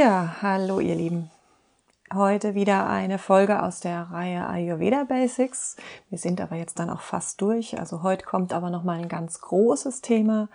Ja, 0.00 0.36
hallo 0.40 0.80
ihr 0.80 0.94
Lieben. 0.94 1.30
Heute 2.14 2.54
wieder 2.54 2.88
eine 2.88 3.18
Folge 3.18 3.62
aus 3.62 3.80
der 3.80 4.04
Reihe 4.04 4.48
Ayurveda 4.48 5.04
Basics. 5.04 5.76
Wir 6.08 6.16
sind 6.16 6.40
aber 6.40 6.56
jetzt 6.56 6.78
dann 6.78 6.88
auch 6.88 7.02
fast 7.02 7.42
durch. 7.42 7.78
Also 7.78 8.02
heute 8.02 8.24
kommt 8.24 8.54
aber 8.54 8.70
noch 8.70 8.82
mal 8.82 8.98
ein 8.98 9.10
ganz 9.10 9.42
großes 9.42 10.00
Thema. 10.00 10.48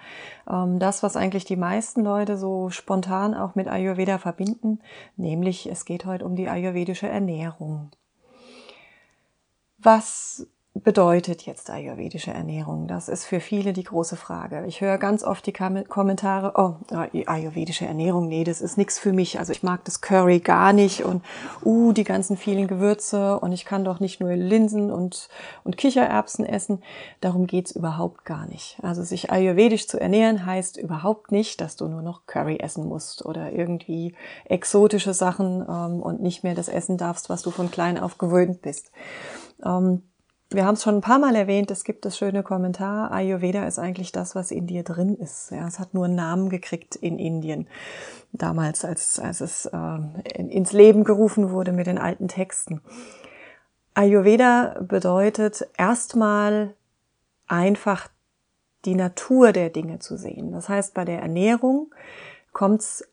Ähm, 0.49 0.79
das, 0.79 1.03
was 1.03 1.15
eigentlich 1.15 1.45
die 1.45 1.57
meisten 1.57 2.01
Leute 2.01 2.39
so 2.39 2.71
spontan 2.71 3.35
auch 3.35 3.53
mit 3.53 3.67
Ayurveda 3.67 4.17
verbinden, 4.17 4.79
nämlich 5.15 5.69
es 5.69 5.85
geht 5.85 6.05
heute 6.05 6.25
um 6.25 6.35
die 6.35 6.49
ayurvedische 6.49 7.07
Ernährung. 7.07 7.91
Was 9.77 10.47
bedeutet 10.75 11.43
jetzt 11.43 11.69
ayurvedische 11.69 12.31
Ernährung? 12.31 12.87
Das 12.87 13.07
ist 13.07 13.23
für 13.23 13.39
viele 13.39 13.71
die 13.71 13.85
große 13.85 14.17
Frage. 14.17 14.65
Ich 14.67 14.81
höre 14.81 14.97
ganz 14.97 15.23
oft 15.23 15.45
die 15.45 15.53
Kommentare, 15.53 16.51
oh, 16.55 16.75
ayurvedische 17.25 17.85
Ernährung, 17.85 18.27
nee, 18.27 18.43
das 18.43 18.59
ist 18.59 18.77
nichts 18.77 18.99
für 18.99 19.13
mich. 19.13 19.39
Also 19.39 19.53
ich 19.53 19.63
mag 19.63 19.85
das 19.85 20.01
Curry 20.01 20.39
gar 20.39 20.73
nicht 20.73 21.05
und 21.05 21.23
uh, 21.63 21.93
die 21.93 22.03
ganzen 22.03 22.35
vielen 22.35 22.67
Gewürze 22.67 23.39
und 23.39 23.53
ich 23.53 23.63
kann 23.63 23.85
doch 23.85 24.01
nicht 24.01 24.19
nur 24.19 24.35
Linsen 24.35 24.91
und, 24.91 25.29
und 25.63 25.77
Kichererbsen 25.77 26.45
essen. 26.45 26.83
Darum 27.21 27.47
geht's 27.47 27.71
überhaupt 27.71 28.25
gar 28.25 28.45
nicht. 28.45 28.77
Also 28.81 29.01
sich 29.03 29.31
ayurvedisch 29.31 29.87
zu 29.87 29.99
ernähren 29.99 30.45
heißt 30.45 30.75
überhaupt 30.75 31.31
nicht, 31.31 31.61
dass 31.61 31.77
du 31.77 31.87
nur 31.87 32.01
noch 32.01 32.25
Curry 32.25 32.57
essen 32.57 32.85
musst 32.85 33.25
oder 33.25 33.53
irgendwie 33.53 34.13
exotische 34.43 35.13
Sachen 35.13 35.61
ähm, 35.61 36.01
und 36.01 36.21
nicht 36.21 36.43
mehr 36.43 36.53
das 36.53 36.67
essen 36.67 36.97
darfst, 36.97 37.29
was 37.29 37.43
du 37.43 37.51
von 37.51 37.71
klein 37.71 37.97
auf 37.97 38.17
gewöhnt 38.17 38.61
bist. 38.61 38.91
Ähm, 39.63 40.03
wir 40.55 40.65
haben 40.65 40.75
es 40.75 40.83
schon 40.83 40.95
ein 40.95 41.01
paar 41.01 41.19
Mal 41.19 41.35
erwähnt, 41.35 41.69
es 41.71 41.83
gibt 41.83 42.05
das 42.05 42.17
schöne 42.17 42.43
Kommentar, 42.43 43.11
Ayurveda 43.11 43.65
ist 43.65 43.79
eigentlich 43.79 44.11
das, 44.11 44.35
was 44.35 44.51
in 44.51 44.67
dir 44.67 44.83
drin 44.83 45.15
ist. 45.15 45.51
Ja, 45.51 45.67
es 45.67 45.79
hat 45.79 45.93
nur 45.93 46.05
einen 46.05 46.15
Namen 46.15 46.49
gekriegt 46.49 46.95
in 46.95 47.19
Indien, 47.19 47.67
damals, 48.31 48.85
als, 48.85 49.19
als 49.19 49.41
es 49.41 49.65
äh, 49.65 50.39
ins 50.39 50.71
Leben 50.71 51.03
gerufen 51.03 51.51
wurde 51.51 51.71
mit 51.71 51.87
den 51.87 51.97
alten 51.97 52.27
Texten. 52.27 52.81
Ayurveda 53.93 54.77
bedeutet 54.81 55.67
erstmal 55.77 56.73
einfach 57.47 58.09
die 58.85 58.95
Natur 58.95 59.51
der 59.51 59.69
Dinge 59.69 59.99
zu 59.99 60.17
sehen. 60.17 60.51
Das 60.51 60.69
heißt, 60.69 60.93
bei 60.93 61.05
der 61.05 61.21
Ernährung 61.21 61.93
kommt 62.51 62.81
es 62.81 63.07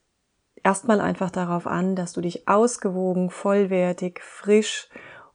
erstmal 0.63 1.01
einfach 1.01 1.31
darauf 1.31 1.67
an, 1.67 1.95
dass 1.95 2.13
du 2.13 2.21
dich 2.21 2.47
ausgewogen, 2.47 3.29
vollwertig, 3.29 4.21
frisch 4.21 4.89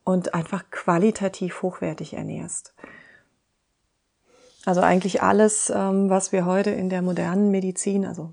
und 0.09 0.33
einfach 0.33 0.71
qualitativ 0.71 1.61
hochwertig 1.61 2.15
ernährst. 2.15 2.73
Also 4.65 4.81
eigentlich 4.81 5.21
alles, 5.23 5.71
ähm, 5.75 6.09
was 6.09 6.33
wir 6.33 6.47
heute 6.47 6.71
in 6.71 6.89
der 6.89 7.03
modernen 7.03 7.51
Medizin, 7.51 8.07
also 8.07 8.33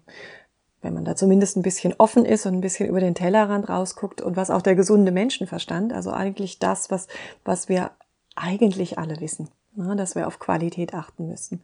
wenn 0.82 0.94
man 0.94 1.04
da 1.04 1.18
zumindest 1.18 1.58
ein 1.58 1.64
bisschen 1.64 1.94
offen 1.98 2.24
ist 2.24 2.46
und 2.46 2.54
ein 2.54 2.62
bisschen 2.62 2.88
über 2.88 3.02
den 3.02 3.14
Tellerrand 3.14 3.68
rausguckt 3.68 4.22
und 4.22 4.38
was 4.38 4.52
auch 4.52 4.62
der 4.62 4.76
gesunde 4.76 5.12
Menschenverstand, 5.12 5.92
also 5.92 6.12
eigentlich 6.12 6.60
das, 6.60 6.92
was, 6.92 7.08
was 7.44 7.68
wir 7.68 7.92
eigentlich 8.38 8.98
alle 8.98 9.20
wissen, 9.20 9.50
ne, 9.76 9.98
dass 9.98 10.16
wir 10.16 10.28
auf 10.28 10.40
Qualität 10.40 10.94
achten 10.94 11.28
müssen. 11.28 11.62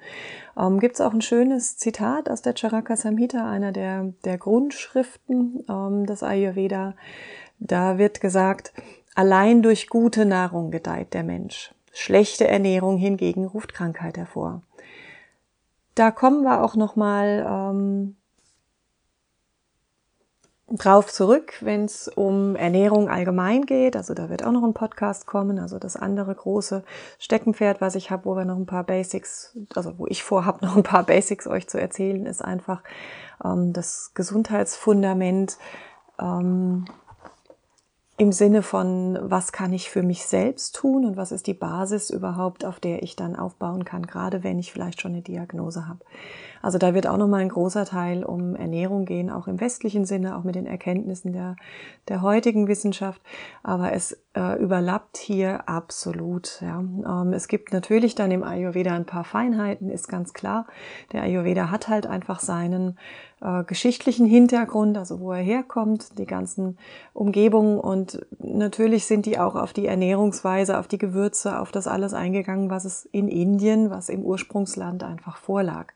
Ähm, 0.59 0.81
Gibt 0.81 0.95
es 0.95 1.01
auch 1.01 1.13
ein 1.13 1.21
schönes 1.21 1.77
Zitat 1.77 2.29
aus 2.29 2.41
der 2.41 2.57
Charaka 2.57 2.97
Samhita, 2.97 3.49
einer 3.49 3.71
der, 3.71 4.11
der 4.25 4.37
Grundschriften 4.37 5.63
ähm, 5.69 6.05
des 6.05 6.21
Ayurveda. 6.21 6.95
Da 7.59 7.97
wird 7.97 8.19
gesagt, 8.19 8.73
Allein 9.15 9.61
durch 9.61 9.89
gute 9.89 10.25
Nahrung 10.25 10.71
gedeiht 10.71 11.13
der 11.13 11.23
Mensch. 11.23 11.73
Schlechte 11.91 12.47
Ernährung 12.47 12.97
hingegen 12.97 13.45
ruft 13.45 13.73
Krankheit 13.73 14.17
hervor. 14.17 14.61
Da 15.95 16.11
kommen 16.11 16.43
wir 16.43 16.63
auch 16.63 16.75
noch 16.75 16.95
mal 16.95 17.45
ähm, 17.45 18.15
drauf 20.77 21.11
zurück, 21.11 21.55
wenn 21.61 21.85
es 21.85 22.07
um 22.07 22.55
Ernährung 22.55 23.09
allgemein 23.09 23.65
geht. 23.65 23.95
Also 23.95 24.13
da 24.13 24.29
wird 24.29 24.45
auch 24.45 24.51
noch 24.51 24.63
ein 24.63 24.73
Podcast 24.73 25.25
kommen. 25.27 25.59
Also 25.59 25.79
das 25.79 25.97
andere 25.97 26.33
große 26.33 26.83
Steckenpferd, 27.19 27.81
was 27.81 27.95
ich 27.95 28.09
habe, 28.09 28.25
wo 28.25 28.35
wir 28.35 28.45
noch 28.45 28.55
ein 28.55 28.65
paar 28.65 28.85
Basics, 28.85 29.57
also 29.75 29.97
wo 29.99 30.07
ich 30.07 30.23
vorhabe, 30.23 30.65
noch 30.65 30.77
ein 30.77 30.83
paar 30.83 31.03
Basics 31.03 31.47
euch 31.47 31.67
zu 31.67 31.79
erzählen, 31.79 32.25
ist 32.25 32.43
einfach 32.43 32.81
ähm, 33.43 33.73
das 33.73 34.11
Gesundheitsfundament. 34.13 35.57
Ähm, 36.19 36.85
im 38.21 38.31
Sinne 38.31 38.61
von, 38.61 39.17
was 39.19 39.51
kann 39.51 39.73
ich 39.73 39.89
für 39.89 40.03
mich 40.03 40.27
selbst 40.27 40.75
tun 40.75 41.05
und 41.05 41.17
was 41.17 41.31
ist 41.31 41.47
die 41.47 41.55
Basis 41.55 42.11
überhaupt, 42.11 42.65
auf 42.65 42.79
der 42.79 43.01
ich 43.01 43.15
dann 43.15 43.35
aufbauen 43.35 43.83
kann, 43.83 44.05
gerade 44.05 44.43
wenn 44.43 44.59
ich 44.59 44.71
vielleicht 44.71 45.01
schon 45.01 45.13
eine 45.13 45.23
Diagnose 45.23 45.87
habe. 45.87 46.01
Also 46.61 46.77
da 46.77 46.93
wird 46.93 47.07
auch 47.07 47.17
nochmal 47.17 47.41
ein 47.41 47.49
großer 47.49 47.83
Teil 47.83 48.23
um 48.23 48.55
Ernährung 48.55 49.05
gehen, 49.05 49.31
auch 49.31 49.47
im 49.47 49.59
westlichen 49.59 50.05
Sinne, 50.05 50.37
auch 50.37 50.43
mit 50.43 50.53
den 50.53 50.67
Erkenntnissen 50.67 51.33
der, 51.33 51.55
der 52.09 52.21
heutigen 52.21 52.67
Wissenschaft. 52.67 53.23
Aber 53.63 53.91
es 53.91 54.15
überlappt 54.33 55.17
hier 55.17 55.67
absolut. 55.67 56.61
Ja. 56.61 56.79
Ähm, 56.79 57.33
es 57.33 57.47
gibt 57.47 57.73
natürlich 57.73 58.15
dann 58.15 58.31
im 58.31 58.43
Ayurveda 58.43 58.93
ein 58.93 59.05
paar 59.05 59.23
Feinheiten, 59.23 59.89
ist 59.89 60.07
ganz 60.07 60.33
klar. 60.33 60.67
Der 61.11 61.23
Ayurveda 61.23 61.69
hat 61.69 61.87
halt 61.87 62.07
einfach 62.07 62.39
seinen 62.39 62.97
äh, 63.41 63.63
geschichtlichen 63.63 64.25
Hintergrund, 64.25 64.97
also 64.97 65.19
wo 65.19 65.31
er 65.33 65.41
herkommt, 65.41 66.17
die 66.17 66.25
ganzen 66.25 66.77
Umgebungen 67.13 67.79
und 67.79 68.25
natürlich 68.39 69.05
sind 69.05 69.25
die 69.25 69.37
auch 69.37 69.55
auf 69.55 69.73
die 69.73 69.87
Ernährungsweise, 69.87 70.79
auf 70.79 70.87
die 70.87 70.97
Gewürze, 70.97 71.59
auf 71.59 71.71
das 71.71 71.87
alles 71.87 72.13
eingegangen, 72.13 72.69
was 72.69 72.85
es 72.85 73.05
in 73.05 73.27
Indien, 73.27 73.89
was 73.89 74.07
im 74.07 74.23
Ursprungsland 74.23 75.03
einfach 75.03 75.37
vorlag 75.37 75.93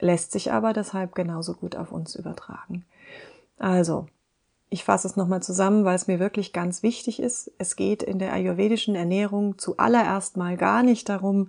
lässt 0.00 0.32
sich 0.32 0.52
aber 0.52 0.72
deshalb 0.72 1.14
genauso 1.14 1.54
gut 1.54 1.76
auf 1.76 1.92
uns 1.92 2.14
übertragen. 2.14 2.84
Also, 3.58 4.06
ich 4.72 4.84
fasse 4.84 5.06
es 5.06 5.16
nochmal 5.16 5.42
zusammen, 5.42 5.84
weil 5.84 5.94
es 5.94 6.06
mir 6.06 6.18
wirklich 6.18 6.54
ganz 6.54 6.82
wichtig 6.82 7.20
ist. 7.20 7.52
Es 7.58 7.76
geht 7.76 8.02
in 8.02 8.18
der 8.18 8.32
ayurvedischen 8.32 8.94
Ernährung 8.94 9.58
zuallererst 9.58 10.38
mal 10.38 10.56
gar 10.56 10.82
nicht 10.82 11.10
darum, 11.10 11.48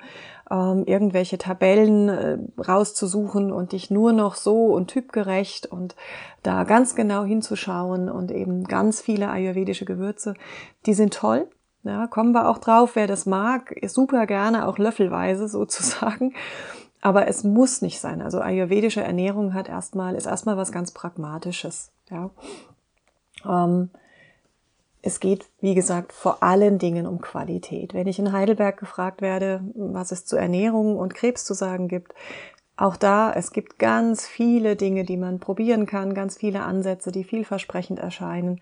ähm, 0.52 0.84
irgendwelche 0.86 1.38
Tabellen 1.38 2.10
äh, 2.10 2.38
rauszusuchen 2.62 3.54
und 3.54 3.72
dich 3.72 3.90
nur 3.90 4.12
noch 4.12 4.36
so 4.36 4.66
und 4.74 4.90
typgerecht 4.90 5.66
und 5.66 5.96
da 6.44 6.66
ganz 6.66 6.96
genau 6.96 7.24
hinzuschauen 7.24 8.10
und 8.10 8.30
eben 8.30 8.66
ganz 8.66 9.00
viele 9.00 9.30
ayurvedische 9.30 9.86
Gewürze. 9.86 10.34
Die 10.86 10.94
sind 10.94 11.14
toll. 11.14 11.48
Ja, 11.84 12.08
kommen 12.08 12.34
wir 12.34 12.50
auch 12.50 12.58
drauf, 12.58 12.96
wer 12.96 13.08
das 13.08 13.26
mag, 13.26 13.74
super 13.88 14.26
gerne 14.26 14.68
auch 14.68 14.78
löffelweise 14.78 15.48
sozusagen. 15.48 16.34
Aber 17.00 17.28
es 17.28 17.46
muss 17.46 17.82
nicht 17.82 18.02
sein. 18.02 18.22
Also 18.22 18.40
ayurvedische 18.40 19.02
Ernährung 19.02 19.54
hat 19.54 19.70
erstmal, 19.70 20.16
ist 20.16 20.26
erstmal 20.26 20.58
was 20.58 20.74
ganz 20.74 20.92
Pragmatisches. 20.92 21.92
Ja. 22.10 22.32
Ähm, 23.46 23.90
es 25.02 25.20
geht, 25.20 25.50
wie 25.60 25.76
gesagt, 25.76 26.14
vor 26.14 26.42
allen 26.42 26.80
Dingen 26.80 27.06
um 27.08 27.20
Qualität. 27.20 27.94
Wenn 27.94 28.08
ich 28.08 28.20
in 28.20 28.32
Heidelberg 28.32 28.80
gefragt 28.80 29.22
werde, 29.22 29.62
was 29.76 30.14
es 30.14 30.26
zu 30.26 30.38
Ernährung 30.38 30.98
und 30.98 31.14
Krebs 31.14 31.44
zu 31.44 31.54
sagen 31.54 31.90
gibt, 31.90 32.14
auch 32.78 32.96
da, 32.96 33.32
es 33.34 33.52
gibt 33.52 33.78
ganz 33.78 34.26
viele 34.26 34.76
Dinge, 34.76 35.04
die 35.04 35.18
man 35.18 35.40
probieren 35.40 35.86
kann, 35.86 36.14
ganz 36.14 36.38
viele 36.38 36.64
Ansätze, 36.64 37.12
die 37.12 37.24
vielversprechend 37.24 38.00
erscheinen. 38.00 38.62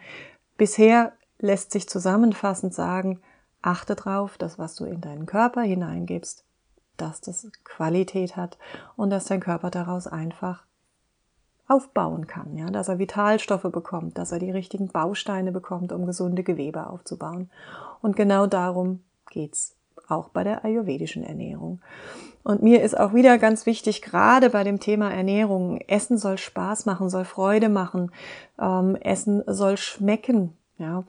Bisher 0.57 1.13
lässt 1.38 1.72
sich 1.72 1.88
zusammenfassend 1.88 2.74
sagen, 2.74 3.22
achte 3.62 3.95
drauf, 3.95 4.38
dass 4.38 4.60
was 4.60 4.75
du 4.75 4.86
in 4.86 5.00
deinen 5.00 5.27
Körper 5.27 5.62
hineingibst, 5.62 6.44
dass 6.98 7.22
das 7.22 7.50
Qualität 7.63 8.36
hat 8.36 8.57
und 8.95 9.12
dass 9.12 9.25
dein 9.25 9.39
Körper 9.39 9.69
daraus 9.69 10.07
einfach 10.07 10.66
aufbauen 11.71 12.27
kann, 12.27 12.56
ja, 12.57 12.69
dass 12.69 12.89
er 12.89 13.00
Vitalstoffe 13.00 13.63
bekommt, 13.71 14.18
dass 14.18 14.31
er 14.31 14.39
die 14.39 14.51
richtigen 14.51 14.88
Bausteine 14.89 15.51
bekommt, 15.51 15.91
um 15.91 16.06
gesunde 16.06 16.44
Gewebe 16.44 16.88
aufzubauen. 16.88 17.50
Und 18.01 18.15
genau 18.15 18.47
darum 18.47 19.01
geht's 19.29 19.75
auch 20.07 20.29
bei 20.29 20.44
der 20.44 20.65
ayurvedischen 20.65 21.23
Ernährung. 21.23 21.79
Und 22.44 22.63
mir 22.63 22.81
ist 22.81 23.00
auch 23.00 23.13
wieder 23.13 23.38
ganz 23.38 23.65
wichtig, 23.65 24.01
gerade 24.01 24.50
bei 24.50 24.63
dem 24.63 24.79
Thema 24.79 25.12
Ernährung, 25.12 25.79
Essen 25.81 26.18
soll 26.18 26.38
Spaß 26.38 26.85
machen, 26.85 27.09
soll 27.09 27.25
Freude 27.25 27.69
machen, 27.69 28.12
ähm, 28.59 28.95
Essen 28.95 29.44
soll 29.47 29.77
schmecken. 29.77 30.57
Ja, 30.77 31.03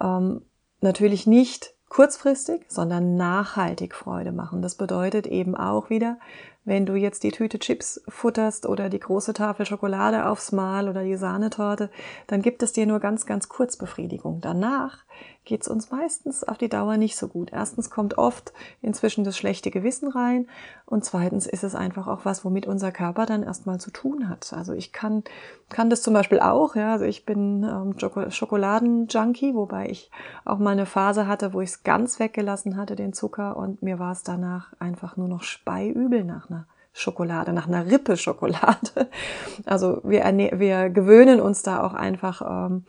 ähm, 0.00 0.42
natürlich 0.80 1.26
nicht 1.26 1.74
kurzfristig, 1.90 2.64
sondern 2.68 3.16
nachhaltig 3.16 3.94
Freude 3.94 4.32
machen. 4.32 4.62
Das 4.62 4.76
bedeutet 4.76 5.26
eben 5.26 5.54
auch 5.54 5.90
wieder, 5.90 6.18
wenn 6.64 6.86
du 6.86 6.94
jetzt 6.94 7.22
die 7.22 7.30
Tüte 7.30 7.58
Chips 7.58 8.02
futterst 8.08 8.66
oder 8.66 8.88
die 8.88 9.00
große 9.00 9.32
Tafel 9.32 9.66
Schokolade 9.66 10.26
aufs 10.26 10.52
Mal 10.52 10.88
oder 10.88 11.02
die 11.02 11.16
Sahnetorte, 11.16 11.90
dann 12.26 12.42
gibt 12.42 12.62
es 12.62 12.72
dir 12.72 12.86
nur 12.86 13.00
ganz, 13.00 13.26
ganz 13.26 13.48
kurz 13.48 13.76
Befriedigung. 13.76 14.40
Danach 14.40 15.04
geht 15.44 15.62
es 15.62 15.68
uns 15.68 15.90
meistens 15.90 16.44
auf 16.44 16.58
die 16.58 16.68
Dauer 16.68 16.96
nicht 16.96 17.16
so 17.16 17.26
gut. 17.26 17.50
Erstens 17.52 17.90
kommt 17.90 18.18
oft 18.18 18.52
inzwischen 18.82 19.24
das 19.24 19.36
schlechte 19.36 19.70
Gewissen 19.70 20.08
rein 20.08 20.46
und 20.86 21.04
zweitens 21.04 21.46
ist 21.46 21.64
es 21.64 21.74
einfach 21.74 22.06
auch 22.06 22.24
was, 22.24 22.44
womit 22.44 22.66
unser 22.66 22.92
Körper 22.92 23.26
dann 23.26 23.42
erstmal 23.42 23.80
zu 23.80 23.90
tun 23.90 24.28
hat. 24.28 24.52
Also 24.52 24.72
ich 24.74 24.92
kann, 24.92 25.24
kann 25.68 25.90
das 25.90 26.02
zum 26.02 26.14
Beispiel 26.14 26.40
auch, 26.40 26.76
ja, 26.76 26.92
also 26.92 27.04
ich 27.04 27.24
bin 27.24 27.64
ähm, 27.64 28.30
Schokoladenjunkie, 28.30 29.54
wobei 29.54 29.88
ich 29.88 30.10
auch 30.44 30.58
mal 30.58 30.70
eine 30.70 30.86
Phase 30.86 31.26
hatte, 31.26 31.52
wo 31.52 31.60
ich 31.60 31.70
es 31.70 31.82
ganz 31.82 32.20
weggelassen 32.20 32.76
hatte, 32.76 32.94
den 32.94 33.12
Zucker 33.12 33.56
und 33.56 33.82
mir 33.82 33.98
war 33.98 34.12
es 34.12 34.22
danach 34.22 34.72
einfach 34.78 35.16
nur 35.16 35.28
noch 35.28 35.42
speiübel 35.42 36.24
nach 36.24 36.50
einer 36.50 36.66
Schokolade, 36.92 37.52
nach 37.52 37.68
einer 37.68 37.86
Rippe 37.86 38.16
Schokolade. 38.16 39.08
Also 39.66 40.00
wir, 40.04 40.24
wir 40.24 40.90
gewöhnen 40.90 41.40
uns 41.40 41.62
da 41.62 41.82
auch 41.82 41.92
einfach 41.92 42.68
ähm, 42.70 42.84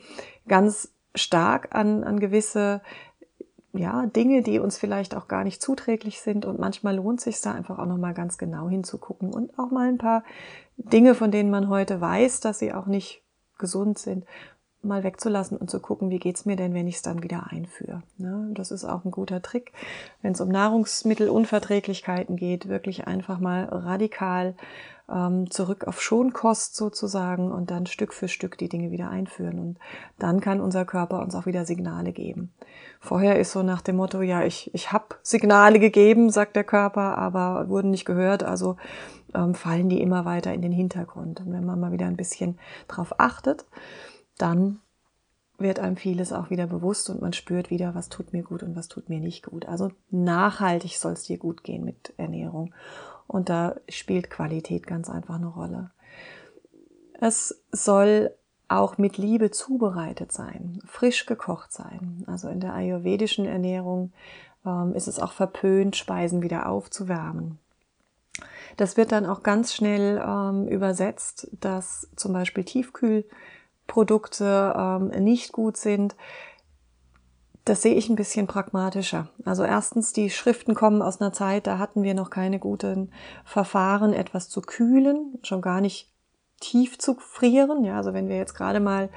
ganz 0.48 0.90
stark 1.16 1.76
an, 1.76 2.04
an 2.04 2.20
gewisse 2.20 2.82
ja, 3.74 4.06
Dinge, 4.06 4.42
die 4.42 4.60
uns 4.60 4.78
vielleicht 4.78 5.16
auch 5.16 5.28
gar 5.28 5.44
nicht 5.44 5.62
zuträglich 5.62 6.22
sind. 6.22 6.46
Und 6.46 6.60
manchmal 6.60 6.96
lohnt 6.96 7.20
es 7.20 7.26
sich 7.26 7.42
da 7.42 7.54
einfach 7.54 7.80
auch 7.80 7.86
nochmal 7.86 8.14
ganz 8.14 8.38
genau 8.38 8.70
hinzugucken 8.70 9.34
und 9.34 9.58
auch 9.58 9.72
mal 9.72 9.88
ein 9.88 9.98
paar 9.98 10.24
Dinge, 10.78 11.16
von 11.16 11.32
denen 11.32 11.50
man 11.50 11.70
heute 11.70 12.02
weiß, 12.02 12.42
dass 12.42 12.60
sie 12.60 12.74
auch 12.74 12.86
nicht 12.86 13.22
gesund 13.58 13.98
sind, 13.98 14.26
mal 14.82 15.04
wegzulassen 15.04 15.58
und 15.58 15.70
zu 15.70 15.80
gucken, 15.80 16.10
wie 16.10 16.20
geht's 16.20 16.46
mir 16.46 16.56
denn, 16.56 16.74
wenn 16.74 16.88
ich 16.88 16.96
es 16.96 17.02
dann 17.02 17.22
wieder 17.22 17.52
einführe. 17.52 18.02
Ne? 18.18 18.50
Das 18.56 18.72
ist 18.72 18.84
auch 18.84 19.06
ein 19.06 19.12
guter 19.12 19.42
Trick, 19.42 19.72
wenn 20.22 20.34
es 20.34 20.42
um 20.42 20.50
Nahrungsmittelunverträglichkeiten 20.50 22.36
geht, 22.36 22.68
wirklich 22.68 23.08
einfach 23.08 23.40
mal 23.40 23.66
radikal 23.66 24.56
zurück 25.50 25.88
auf 25.88 26.02
Schonkost 26.02 26.76
sozusagen 26.76 27.52
und 27.52 27.70
dann 27.70 27.86
Stück 27.86 28.14
für 28.14 28.28
Stück 28.28 28.58
die 28.58 28.70
Dinge 28.70 28.92
wieder 28.92 29.10
einführen. 29.10 29.60
Und 29.60 29.80
dann 30.20 30.40
kann 30.40 30.62
unser 30.62 30.86
Körper 30.86 31.22
uns 31.22 31.36
auch 31.36 31.46
wieder 31.46 31.66
Signale 31.66 32.14
geben. 32.14 32.54
Vorher 33.00 33.40
ist 33.40 33.52
so 33.52 33.64
nach 33.64 33.82
dem 33.82 33.98
Motto, 33.98 34.22
ja, 34.22 34.44
ich, 34.44 34.74
ich 34.74 34.92
habe 34.92 35.16
Signale 35.24 35.80
gegeben, 35.80 36.30
sagt 36.30 36.56
der 36.56 36.64
Körper, 36.64 37.18
aber 37.18 37.68
wurden 37.68 37.92
nicht 37.92 38.06
gehört, 38.06 38.44
also 38.44 38.78
ähm, 39.34 39.56
fallen 39.56 39.90
die 39.90 40.02
immer 40.02 40.26
weiter 40.26 40.54
in 40.54 40.62
den 40.62 40.72
Hintergrund. 40.72 41.42
Und 41.42 41.52
wenn 41.52 41.66
man 41.66 41.80
mal 41.80 41.92
wieder 41.92 42.06
ein 42.06 42.18
bisschen 42.18 42.58
drauf 42.88 43.20
achtet, 43.20 43.66
dann 44.38 44.80
wird 45.62 45.80
einem 45.80 45.98
vieles 45.98 46.34
auch 46.34 46.50
wieder 46.50 46.68
bewusst 46.68 47.10
und 47.10 47.22
man 47.22 47.34
spürt 47.34 47.70
wieder, 47.70 47.96
was 47.96 48.10
tut 48.10 48.34
mir 48.34 48.44
gut 48.44 48.64
und 48.64 48.76
was 48.76 48.88
tut 48.88 49.10
mir 49.10 49.20
nicht 49.20 49.46
gut. 49.46 49.68
Also 49.68 49.92
nachhaltig 50.10 50.98
soll 50.98 51.14
es 51.14 51.24
dir 51.24 51.38
gut 51.38 51.64
gehen 51.64 51.84
mit 51.84 52.14
Ernährung. 52.18 52.74
Und 53.32 53.48
da 53.48 53.76
spielt 53.88 54.30
Qualität 54.30 54.86
ganz 54.86 55.10
einfach 55.10 55.36
eine 55.36 55.48
Rolle. 55.48 55.92
Es 57.14 57.64
soll 57.72 58.36
auch 58.68 58.98
mit 58.98 59.18
Liebe 59.18 59.52
zubereitet 59.52 60.34
sein, 60.34 60.82
frisch 60.86 61.26
gekocht 61.26 61.72
sein. 61.72 62.26
Also 62.28 62.50
in 62.50 62.60
der 62.60 62.74
ayurvedischen 62.74 63.46
Ernährung 63.46 64.12
ähm, 64.66 64.94
ist 64.96 65.08
es 65.08 65.18
auch 65.18 65.32
verpönt, 65.32 65.96
Speisen 65.96 66.42
wieder 66.42 66.68
aufzuwärmen. 66.68 67.58
Das 68.76 68.98
wird 68.98 69.14
dann 69.14 69.26
auch 69.26 69.44
ganz 69.44 69.74
schnell 69.74 70.22
ähm, 70.22 70.68
übersetzt, 70.68 71.48
dass 71.62 72.10
zum 72.18 72.34
Beispiel 72.34 72.66
Tiefkühl 72.66 73.24
Produkte 73.88 74.74
ähm, 74.76 75.08
nicht 75.24 75.54
gut 75.54 75.78
sind. 75.78 76.18
Das 77.64 77.84
sehe 77.84 77.94
ich 77.94 78.10
ein 78.10 78.16
bisschen 78.16 78.48
pragmatischer. 78.48 79.30
Also 79.46 79.64
erstens, 79.64 80.14
die 80.14 80.30
Schriften 80.32 80.74
kommen 80.74 81.02
aus 81.02 81.22
einer 81.22 81.32
Zeit, 81.32 81.68
da 81.68 81.78
hatten 81.78 82.02
wir 82.02 82.16
noch 82.16 82.32
keine 82.32 82.58
guten 82.58 83.12
Verfahren, 83.46 84.14
etwas 84.14 84.50
zu 84.50 84.62
kühlen, 84.62 85.38
schon 85.44 85.62
gar 85.62 85.80
nicht 85.80 86.12
tief 86.60 86.98
zu 86.98 87.16
frieren. 87.16 87.84
Ja, 87.84 87.98
also 87.98 88.14
wenn 88.14 88.30
wir 88.30 88.38
jetzt 88.38 88.56
gerade 88.56 88.80
mal 88.80 89.10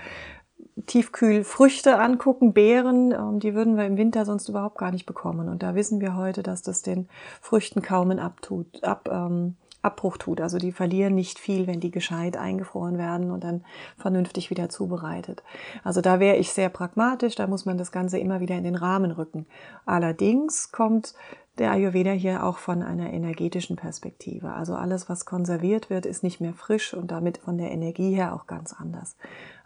Tiefkühlfrüchte 0.87 1.99
angucken, 1.99 2.53
Beeren, 2.53 3.13
ähm, 3.13 3.39
die 3.39 3.55
würden 3.55 3.77
wir 3.77 3.87
im 3.87 3.97
Winter 3.97 4.25
sonst 4.25 4.49
überhaupt 4.49 4.77
gar 4.77 4.91
nicht 4.91 5.07
bekommen. 5.07 5.49
Und 5.49 5.63
da 5.63 5.75
wissen 5.75 6.01
wir 6.01 6.17
heute, 6.17 6.43
dass 6.43 6.63
das 6.63 6.83
den 6.83 7.09
Früchten 7.41 7.81
kaum 7.81 8.11
Abtut, 8.11 8.83
ab, 8.83 9.09
ähm, 9.11 9.57
Abbruch 9.85 10.17
tut. 10.17 10.41
Also 10.41 10.59
die 10.59 10.73
verlieren 10.73 11.15
nicht 11.15 11.39
viel, 11.39 11.67
wenn 11.67 11.81
die 11.81 11.91
gescheit 11.91 12.37
eingefroren 12.37 12.99
werden 12.99 13.31
und 13.31 13.45
dann 13.45 13.65
vernünftig 13.97 14.51
wieder 14.51 14.69
zubereitet. 14.69 15.43
Also 15.83 16.01
da 16.01 16.21
wäre 16.21 16.37
ich 16.37 16.53
sehr 16.53 16.69
pragmatisch, 16.69 17.35
da 17.35 17.47
muss 17.47 17.67
man 17.67 17.79
das 17.79 17.93
Ganze 17.93 18.19
immer 18.19 18.41
wieder 18.41 18.57
in 18.57 18.65
den 18.65 18.77
Rahmen 18.77 19.11
rücken. 19.11 19.47
Allerdings 19.85 20.73
kommt 20.73 21.15
der 21.59 21.71
Ayurveda 21.71 22.11
hier 22.11 22.45
auch 22.45 22.59
von 22.59 22.83
einer 22.83 23.13
energetischen 23.13 23.77
Perspektive. 23.77 24.53
Also 24.53 24.75
alles, 24.75 25.09
was 25.09 25.25
konserviert 25.25 25.89
wird, 25.89 26.05
ist 26.05 26.25
nicht 26.25 26.41
mehr 26.41 26.55
frisch 26.55 26.95
und 26.95 27.11
damit 27.11 27.39
von 27.39 27.59
der 27.59 27.71
Energie 27.71 28.15
her 28.15 28.35
auch 28.35 28.47
ganz 28.47 28.73
anders. 28.73 29.17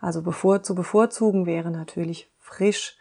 Also 0.00 0.22
bevor, 0.22 0.62
zu 0.62 0.74
bevorzugen 0.74 1.46
wäre 1.46 1.70
natürlich 1.70 2.30
frisch, 2.38 2.98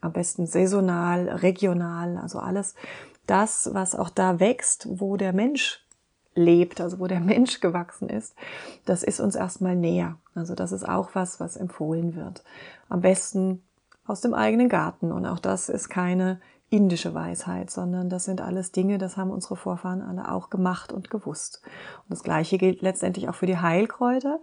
am 0.00 0.12
besten 0.12 0.46
saisonal, 0.46 1.28
regional, 1.28 2.16
also 2.16 2.38
alles 2.38 2.74
das, 3.26 3.70
was 3.72 3.94
auch 3.94 4.10
da 4.10 4.40
wächst, 4.40 4.88
wo 4.90 5.16
der 5.16 5.32
Mensch 5.32 5.84
lebt, 6.34 6.80
also 6.80 6.98
wo 6.98 7.06
der 7.06 7.20
Mensch 7.32 7.60
gewachsen 7.60 8.08
ist, 8.08 8.34
das 8.84 9.02
ist 9.02 9.20
uns 9.20 9.34
erstmal 9.34 9.76
näher. 9.76 10.16
Also 10.34 10.54
das 10.54 10.72
ist 10.72 10.88
auch 10.88 11.10
was, 11.14 11.40
was 11.40 11.56
empfohlen 11.56 12.14
wird. 12.14 12.42
Am 12.88 13.00
besten 13.00 13.62
aus 14.06 14.20
dem 14.20 14.34
eigenen 14.34 14.68
Garten. 14.68 15.12
Und 15.12 15.26
auch 15.26 15.38
das 15.38 15.68
ist 15.68 15.88
keine 15.88 16.40
indische 16.68 17.14
Weisheit, 17.14 17.70
sondern 17.70 18.08
das 18.08 18.24
sind 18.24 18.40
alles 18.40 18.70
Dinge, 18.70 18.98
das 18.98 19.16
haben 19.16 19.30
unsere 19.30 19.56
Vorfahren 19.56 20.02
alle 20.02 20.30
auch 20.30 20.50
gemacht 20.50 20.92
und 20.92 21.10
gewusst. 21.10 21.62
Und 21.98 22.10
das 22.10 22.22
Gleiche 22.22 22.58
gilt 22.58 22.80
letztendlich 22.80 23.28
auch 23.28 23.34
für 23.34 23.46
die 23.46 23.58
Heilkräuter. 23.58 24.38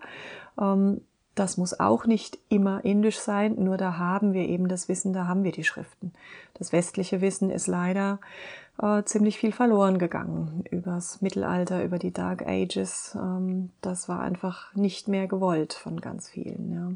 Ähm, 0.60 1.02
das 1.36 1.56
muss 1.56 1.80
auch 1.80 2.06
nicht 2.06 2.40
immer 2.50 2.84
indisch 2.84 3.20
sein, 3.20 3.56
nur 3.64 3.78
da 3.78 3.98
haben 3.98 4.34
wir 4.34 4.48
eben 4.50 4.68
das 4.68 4.90
Wissen, 4.90 5.14
da 5.14 5.28
haben 5.28 5.44
wir 5.44 5.52
die 5.52 5.64
Schriften. 5.64 6.12
Das 6.56 6.72
westliche 6.72 7.22
Wissen 7.22 7.52
ist 7.52 7.68
leider 7.68 8.20
äh, 8.82 9.04
ziemlich 9.04 9.38
viel 9.38 9.52
verloren 9.52 9.98
gegangen 9.98 10.64
übers 10.70 11.22
Mittelalter, 11.22 11.84
über 11.84 12.00
die 12.00 12.12
Dark 12.12 12.46
Ages. 12.48 13.18
Ähm, 13.20 13.72
das 13.82 14.08
war 14.08 14.20
einfach 14.20 14.74
nicht 14.76 15.08
mehr 15.08 15.28
gewollt 15.28 15.74
von 15.74 16.00
ganz 16.00 16.30
vielen. 16.30 16.72
Ja. 16.72 16.92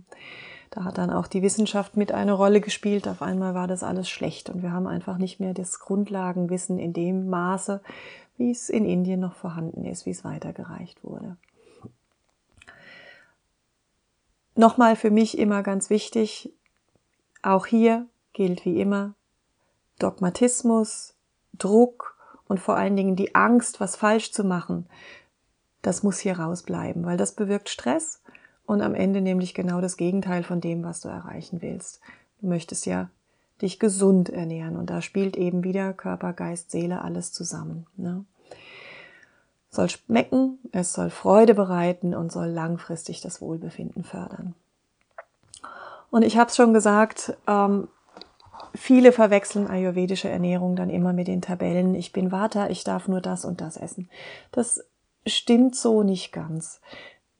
Da 0.70 0.86
hat 0.86 0.98
dann 0.98 1.10
auch 1.10 1.28
die 1.28 1.42
Wissenschaft 1.42 1.98
mit 1.98 2.12
eine 2.12 2.34
Rolle 2.34 2.62
gespielt. 2.62 3.08
Auf 3.08 3.22
einmal 3.22 3.54
war 3.54 3.68
das 3.68 3.84
alles 3.84 4.10
schlecht 4.10 4.50
und 4.50 4.64
wir 4.64 4.72
haben 4.72 4.88
einfach 4.88 5.18
nicht 5.18 5.40
mehr 5.40 5.54
das 5.54 5.80
Grundlagenwissen 5.80 6.80
in 6.80 6.94
dem 6.94 7.30
Maße, 7.30 7.82
wie 8.38 8.52
es 8.52 8.70
in 8.70 8.86
Indien 8.86 9.20
noch 9.20 9.36
vorhanden 9.36 9.84
ist, 9.86 10.06
wie 10.06 10.12
es 10.12 10.24
weitergereicht 10.24 11.04
wurde. 11.04 11.36
Nochmal 14.56 14.96
für 14.96 15.12
mich 15.12 15.38
immer 15.38 15.64
ganz 15.64 15.90
wichtig, 15.90 16.54
auch 17.42 17.66
hier 17.66 18.06
gilt 18.34 18.66
wie 18.66 18.80
immer 18.80 19.14
Dogmatismus, 20.00 21.16
Druck 21.64 22.18
und 22.48 22.60
vor 22.60 22.76
allen 22.76 22.96
Dingen 22.96 23.16
die 23.16 23.36
Angst, 23.36 23.80
was 23.80 23.96
falsch 23.96 24.32
zu 24.32 24.44
machen, 24.44 24.88
das 25.82 26.04
muss 26.04 26.20
hier 26.20 26.40
rausbleiben, 26.40 27.06
weil 27.06 27.18
das 27.18 27.34
bewirkt 27.34 27.70
Stress 27.70 28.22
und 28.66 28.82
am 28.82 28.94
Ende 28.94 29.22
nämlich 29.22 29.54
genau 29.54 29.82
das 29.82 29.98
Gegenteil 29.98 30.44
von 30.44 30.62
dem, 30.62 30.84
was 30.84 31.02
du 31.02 31.10
erreichen 31.10 31.62
willst. 31.62 32.02
Du 32.40 32.48
möchtest 32.48 32.86
ja 32.86 33.10
dich 33.62 33.80
gesund 33.80 34.30
ernähren 34.30 34.76
und 34.76 34.90
da 34.90 35.02
spielt 35.02 35.38
eben 35.38 35.64
wieder 35.64 35.94
Körper, 35.94 36.34
Geist, 36.34 36.72
Seele 36.72 37.02
alles 37.02 37.32
zusammen. 37.32 37.86
Ne? 37.96 38.26
Soll 39.70 39.90
schmecken, 39.90 40.60
es 40.72 40.94
soll 40.94 41.10
Freude 41.10 41.54
bereiten 41.54 42.14
und 42.14 42.32
soll 42.32 42.48
langfristig 42.48 43.22
das 43.22 43.42
Wohlbefinden 43.42 44.04
fördern. 44.04 44.56
Und 46.10 46.24
ich 46.24 46.38
habe 46.38 46.50
es 46.50 46.56
schon 46.56 46.74
gesagt, 46.74 47.38
ähm, 47.48 47.88
viele 48.74 49.12
verwechseln 49.12 49.68
ayurvedische 49.68 50.30
Ernährung 50.30 50.76
dann 50.76 50.90
immer 50.90 51.14
mit 51.14 51.28
den 51.28 51.42
Tabellen. 51.42 51.96
Ich 51.96 52.14
bin 52.14 52.32
Vata, 52.32 52.70
ich 52.70 52.84
darf 52.84 53.08
nur 53.08 53.22
das 53.22 53.46
und 53.46 53.62
das 53.62 53.78
essen. 53.78 54.10
Das 54.52 54.86
stimmt 55.26 55.76
so 55.76 56.04
nicht 56.04 56.32
ganz. 56.32 56.82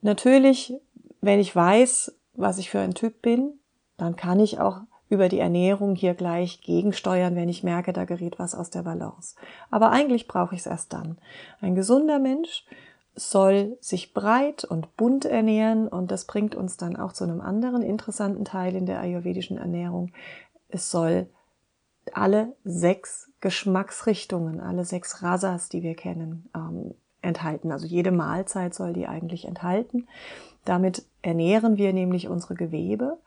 Natürlich, 0.02 0.74
wenn 1.22 1.40
ich 1.40 1.56
weiß, 1.56 2.18
was 2.34 2.58
ich 2.58 2.70
für 2.70 2.80
ein 2.80 2.94
Typ 2.94 3.22
bin, 3.22 3.60
dann 3.98 4.16
kann 4.16 4.40
ich 4.40 4.60
auch 4.60 4.82
über 5.10 5.28
die 5.28 5.40
Ernährung 5.40 5.96
hier 5.96 6.14
gleich 6.14 6.62
gegensteuern, 6.62 7.36
wenn 7.36 7.50
ich 7.50 7.64
merke, 7.64 7.92
da 7.92 8.06
gerät 8.06 8.40
was 8.40 8.56
aus 8.56 8.70
der 8.70 8.84
Balance. 8.84 9.36
Aber 9.70 9.92
eigentlich 9.92 10.28
brauche 10.28 10.56
ich 10.56 10.62
es 10.62 10.68
erst 10.68 10.94
dann. 10.94 11.18
Ein 11.60 11.76
gesunder 11.76 12.18
Mensch 12.18 12.66
soll 13.14 13.78
sich 13.82 14.14
breit 14.14 14.64
und 14.64 14.96
bunt 14.96 15.26
ernähren 15.26 15.90
und 15.90 16.12
das 16.12 16.26
bringt 16.26 16.56
uns 16.56 16.78
dann 16.78 16.96
auch 16.96 17.12
zu 17.12 17.26
einem 17.26 17.42
anderen 17.42 17.82
interessanten 17.82 18.46
Teil 18.46 18.74
in 18.74 18.86
der 18.86 19.02
ayurvedischen 19.02 19.58
Ernährung. 19.58 20.14
Es 20.72 20.92
soll 20.92 21.28
alle 22.14 22.56
sechs 22.64 23.30
Geschmacksrichtungen, 23.42 24.60
alle 24.60 24.86
sechs 24.86 25.22
Rasas, 25.22 25.70
die 25.70 25.84
wir 25.84 25.96
kennen, 25.96 26.50
ähm, 26.56 26.94
enthalten. 27.22 27.72
Also 27.72 27.86
jede 27.86 28.12
Mahlzeit 28.12 28.74
soll 28.74 28.94
die 28.94 29.08
eigentlich 29.08 29.46
enthalten. 29.46 30.08
Damit 30.66 31.06
ernähren 31.22 31.78
wir 31.78 31.94
nämlich 31.94 32.28
unsere 32.28 32.56
Gewebe, 32.56 33.18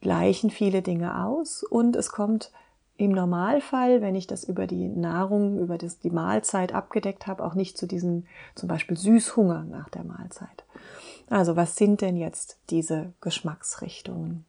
gleichen 0.00 0.50
viele 0.50 0.82
Dinge 0.82 1.24
aus 1.24 1.62
und 1.62 1.96
es 1.96 2.10
kommt 2.10 2.52
im 2.98 3.10
Normalfall, 3.10 4.00
wenn 4.00 4.14
ich 4.14 4.26
das 4.26 4.44
über 4.44 4.66
die 4.66 4.88
Nahrung, 4.88 5.58
über 5.58 5.76
das, 5.76 5.98
die 5.98 6.10
Mahlzeit 6.10 6.74
abgedeckt 6.74 7.26
habe, 7.26 7.44
auch 7.44 7.54
nicht 7.54 7.76
zu 7.76 7.86
diesem 7.86 8.26
zum 8.54 8.68
Beispiel 8.68 8.96
Süßhunger 8.96 9.64
nach 9.64 9.90
der 9.90 10.04
Mahlzeit. 10.04 10.64
Also 11.28 11.56
was 11.56 11.76
sind 11.76 12.00
denn 12.00 12.16
jetzt 12.16 12.58
diese 12.70 13.12
Geschmacksrichtungen? 13.20 14.46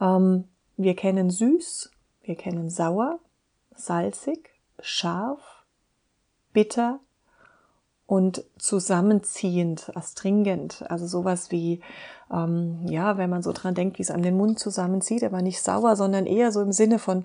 Ähm, 0.00 0.44
wir 0.76 0.94
kennen 0.94 1.30
süß, 1.30 1.90
wir 2.22 2.36
kennen 2.36 2.70
sauer, 2.70 3.18
salzig, 3.74 4.50
scharf, 4.80 5.64
bitter, 6.52 7.00
und 8.06 8.44
zusammenziehend, 8.56 9.90
astringent, 9.96 10.84
also 10.88 11.06
sowas 11.06 11.50
wie, 11.50 11.80
ähm, 12.32 12.86
ja, 12.86 13.18
wenn 13.18 13.28
man 13.28 13.42
so 13.42 13.52
dran 13.52 13.74
denkt, 13.74 13.98
wie 13.98 14.02
es 14.02 14.12
an 14.12 14.22
den 14.22 14.36
Mund 14.36 14.60
zusammenzieht, 14.60 15.24
aber 15.24 15.42
nicht 15.42 15.60
sauer, 15.60 15.96
sondern 15.96 16.24
eher 16.26 16.52
so 16.52 16.62
im 16.62 16.72
Sinne 16.72 17.00
von 17.00 17.24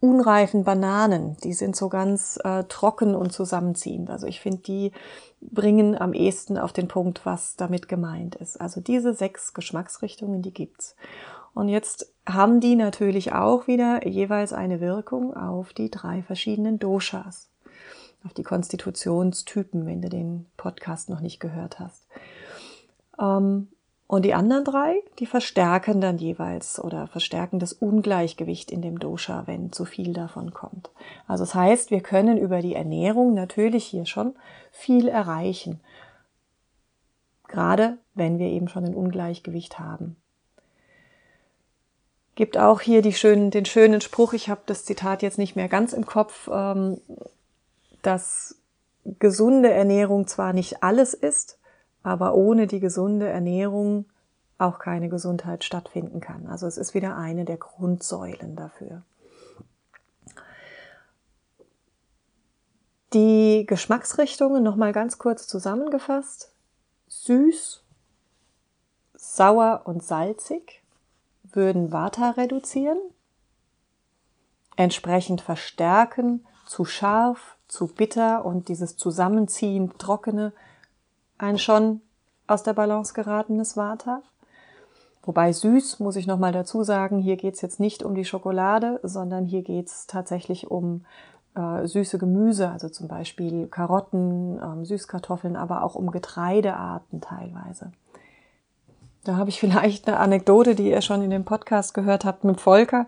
unreifen 0.00 0.64
Bananen. 0.64 1.36
Die 1.44 1.52
sind 1.52 1.76
so 1.76 1.88
ganz 1.88 2.38
äh, 2.42 2.64
trocken 2.64 3.14
und 3.14 3.32
zusammenziehend. 3.32 4.10
Also 4.10 4.26
ich 4.26 4.40
finde, 4.40 4.58
die 4.58 4.92
bringen 5.40 5.96
am 5.96 6.14
ehesten 6.14 6.56
auf 6.58 6.72
den 6.72 6.88
Punkt, 6.88 7.26
was 7.26 7.56
damit 7.56 7.88
gemeint 7.88 8.34
ist. 8.34 8.60
Also 8.60 8.80
diese 8.80 9.14
sechs 9.14 9.52
Geschmacksrichtungen, 9.52 10.40
die 10.40 10.52
gibt's. 10.52 10.96
Und 11.54 11.68
jetzt 11.68 12.12
haben 12.26 12.60
die 12.60 12.74
natürlich 12.74 13.32
auch 13.32 13.66
wieder 13.66 14.06
jeweils 14.06 14.52
eine 14.52 14.80
Wirkung 14.80 15.36
auf 15.36 15.72
die 15.72 15.90
drei 15.90 16.22
verschiedenen 16.22 16.78
Doshas 16.78 17.50
auf 18.24 18.32
die 18.32 18.42
Konstitutionstypen, 18.42 19.86
wenn 19.86 20.02
du 20.02 20.08
den 20.08 20.46
Podcast 20.56 21.10
noch 21.10 21.20
nicht 21.20 21.40
gehört 21.40 21.78
hast. 21.78 22.06
Ähm, 23.20 23.68
und 24.06 24.24
die 24.24 24.34
anderen 24.34 24.64
drei, 24.64 24.96
die 25.18 25.26
verstärken 25.26 26.00
dann 26.00 26.18
jeweils 26.18 26.82
oder 26.82 27.06
verstärken 27.06 27.58
das 27.58 27.72
Ungleichgewicht 27.72 28.70
in 28.70 28.82
dem 28.82 28.98
Dosha, 28.98 29.46
wenn 29.46 29.72
zu 29.72 29.84
viel 29.84 30.12
davon 30.12 30.52
kommt. 30.52 30.90
Also 31.26 31.44
das 31.44 31.54
heißt, 31.54 31.90
wir 31.90 32.00
können 32.00 32.36
über 32.36 32.60
die 32.60 32.74
Ernährung 32.74 33.34
natürlich 33.34 33.84
hier 33.84 34.06
schon 34.06 34.34
viel 34.70 35.08
erreichen. 35.08 35.80
Gerade 37.48 37.98
wenn 38.14 38.38
wir 38.38 38.48
eben 38.48 38.68
schon 38.68 38.84
ein 38.84 38.94
Ungleichgewicht 38.94 39.78
haben. 39.78 40.16
Gibt 42.34 42.58
auch 42.58 42.80
hier 42.80 43.02
schönen, 43.12 43.50
den 43.50 43.64
schönen 43.64 44.00
Spruch, 44.00 44.32
ich 44.32 44.48
habe 44.48 44.62
das 44.66 44.84
Zitat 44.84 45.22
jetzt 45.22 45.38
nicht 45.38 45.54
mehr 45.54 45.68
ganz 45.68 45.92
im 45.92 46.04
Kopf, 46.04 46.48
ähm, 46.52 47.00
dass 48.02 48.56
gesunde 49.04 49.70
Ernährung 49.70 50.26
zwar 50.26 50.52
nicht 50.52 50.82
alles 50.82 51.14
ist, 51.14 51.58
aber 52.02 52.34
ohne 52.34 52.66
die 52.66 52.80
gesunde 52.80 53.28
Ernährung 53.28 54.06
auch 54.58 54.78
keine 54.78 55.08
Gesundheit 55.08 55.64
stattfinden 55.64 56.20
kann. 56.20 56.46
Also 56.46 56.66
es 56.66 56.76
ist 56.76 56.94
wieder 56.94 57.16
eine 57.16 57.44
der 57.44 57.56
Grundsäulen 57.56 58.56
dafür. 58.56 59.02
Die 63.12 63.64
Geschmacksrichtungen 63.66 64.62
nochmal 64.62 64.92
ganz 64.92 65.18
kurz 65.18 65.46
zusammengefasst. 65.46 66.52
Süß, 67.06 67.84
sauer 69.14 69.82
und 69.84 70.02
salzig 70.02 70.83
würden 71.54 71.92
Vata 71.92 72.30
reduzieren, 72.30 72.98
entsprechend 74.76 75.40
verstärken 75.40 76.44
zu 76.66 76.84
scharf, 76.84 77.56
zu 77.68 77.86
bitter 77.86 78.44
und 78.44 78.68
dieses 78.68 78.96
Zusammenziehen, 78.96 79.92
trockene, 79.98 80.52
ein 81.38 81.58
schon 81.58 82.00
aus 82.46 82.62
der 82.62 82.72
Balance 82.72 83.14
geratenes 83.14 83.76
Vata. 83.76 84.22
Wobei 85.22 85.52
süß, 85.52 86.00
muss 86.00 86.16
ich 86.16 86.26
nochmal 86.26 86.52
dazu 86.52 86.82
sagen, 86.82 87.18
hier 87.18 87.36
geht's 87.36 87.62
jetzt 87.62 87.80
nicht 87.80 88.02
um 88.02 88.14
die 88.14 88.26
Schokolade, 88.26 89.00
sondern 89.02 89.46
hier 89.46 89.62
geht's 89.62 90.06
tatsächlich 90.06 90.70
um 90.70 91.06
äh, 91.54 91.86
süße 91.86 92.18
Gemüse, 92.18 92.68
also 92.68 92.88
zum 92.88 93.08
Beispiel 93.08 93.66
Karotten, 93.68 94.60
ähm, 94.62 94.84
Süßkartoffeln, 94.84 95.56
aber 95.56 95.82
auch 95.82 95.94
um 95.94 96.10
Getreidearten 96.10 97.20
teilweise. 97.20 97.92
Da 99.24 99.36
habe 99.36 99.48
ich 99.48 99.58
vielleicht 99.60 100.06
eine 100.06 100.18
Anekdote, 100.18 100.74
die 100.74 100.90
ihr 100.90 101.00
schon 101.00 101.22
in 101.22 101.30
dem 101.30 101.44
Podcast 101.44 101.94
gehört 101.94 102.24
habt 102.24 102.44
mit 102.44 102.60
Volker. 102.60 103.06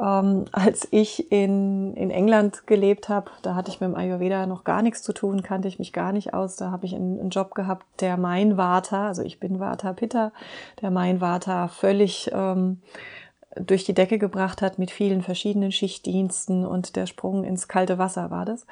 Ähm, 0.00 0.46
als 0.50 0.88
ich 0.90 1.30
in, 1.30 1.94
in 1.94 2.10
England 2.10 2.66
gelebt 2.66 3.08
habe, 3.08 3.30
da 3.42 3.54
hatte 3.54 3.70
ich 3.70 3.80
mit 3.80 3.90
dem 3.90 3.96
Ayurveda 3.96 4.46
noch 4.46 4.64
gar 4.64 4.82
nichts 4.82 5.02
zu 5.02 5.12
tun, 5.12 5.42
kannte 5.42 5.68
ich 5.68 5.78
mich 5.78 5.92
gar 5.92 6.12
nicht 6.12 6.34
aus. 6.34 6.56
Da 6.56 6.70
habe 6.70 6.86
ich 6.86 6.94
einen, 6.94 7.20
einen 7.20 7.30
Job 7.30 7.54
gehabt, 7.54 7.84
der 8.00 8.16
mein 8.16 8.56
Vata, 8.56 9.08
also 9.08 9.22
ich 9.22 9.38
bin 9.38 9.60
Vata 9.60 9.92
Pitta, 9.92 10.32
der 10.80 10.90
mein 10.90 11.20
Vata 11.20 11.68
völlig 11.68 12.30
ähm, 12.32 12.80
durch 13.56 13.84
die 13.84 13.94
Decke 13.94 14.18
gebracht 14.18 14.62
hat 14.62 14.78
mit 14.78 14.90
vielen 14.90 15.22
verschiedenen 15.22 15.72
Schichtdiensten 15.72 16.64
und 16.64 16.96
der 16.96 17.06
Sprung 17.06 17.44
ins 17.44 17.68
kalte 17.68 17.98
Wasser 17.98 18.30
war 18.30 18.44
das. 18.44 18.66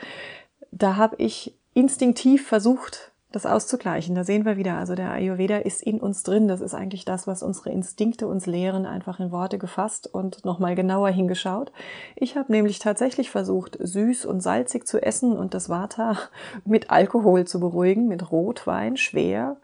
Da 0.71 0.97
habe 0.97 1.17
ich 1.19 1.55
instinktiv 1.75 2.47
versucht, 2.47 3.13
das 3.37 3.47
auszugleichen. 3.47 4.15
Da 4.15 4.25
sehen 4.25 4.47
wir 4.47 4.57
wieder, 4.57 4.79
also 4.79 4.95
der 4.95 5.11
Ayurveda 5.11 5.59
ist 5.59 5.83
in 5.83 6.01
uns 6.01 6.23
drin. 6.23 6.49
Das 6.49 6.63
ist 6.63 6.75
eigentlich 6.75 7.05
das, 7.05 7.27
was 7.27 7.43
unsere 7.43 7.71
Instinkte 7.71 8.27
uns 8.27 8.47
lehren, 8.47 8.87
einfach 8.87 9.21
in 9.21 9.31
Worte 9.31 9.59
gefasst 9.59 10.13
und 10.13 10.45
nochmal 10.45 10.75
genauer 10.75 11.11
hingeschaut. 11.11 11.71
Ich 12.15 12.37
habe 12.37 12.51
nämlich 12.51 12.79
tatsächlich 12.79 13.31
versucht, 13.31 13.77
süß 13.79 14.25
und 14.25 14.41
salzig 14.41 14.87
zu 14.87 15.03
essen 15.03 15.37
und 15.37 15.53
das 15.53 15.69
Vata 15.69 16.17
mit 16.65 16.91
Alkohol 16.91 17.45
zu 17.45 17.61
beruhigen, 17.61 18.09
mit 18.09 18.33
Rotwein, 18.33 18.97
schwer. 18.97 19.59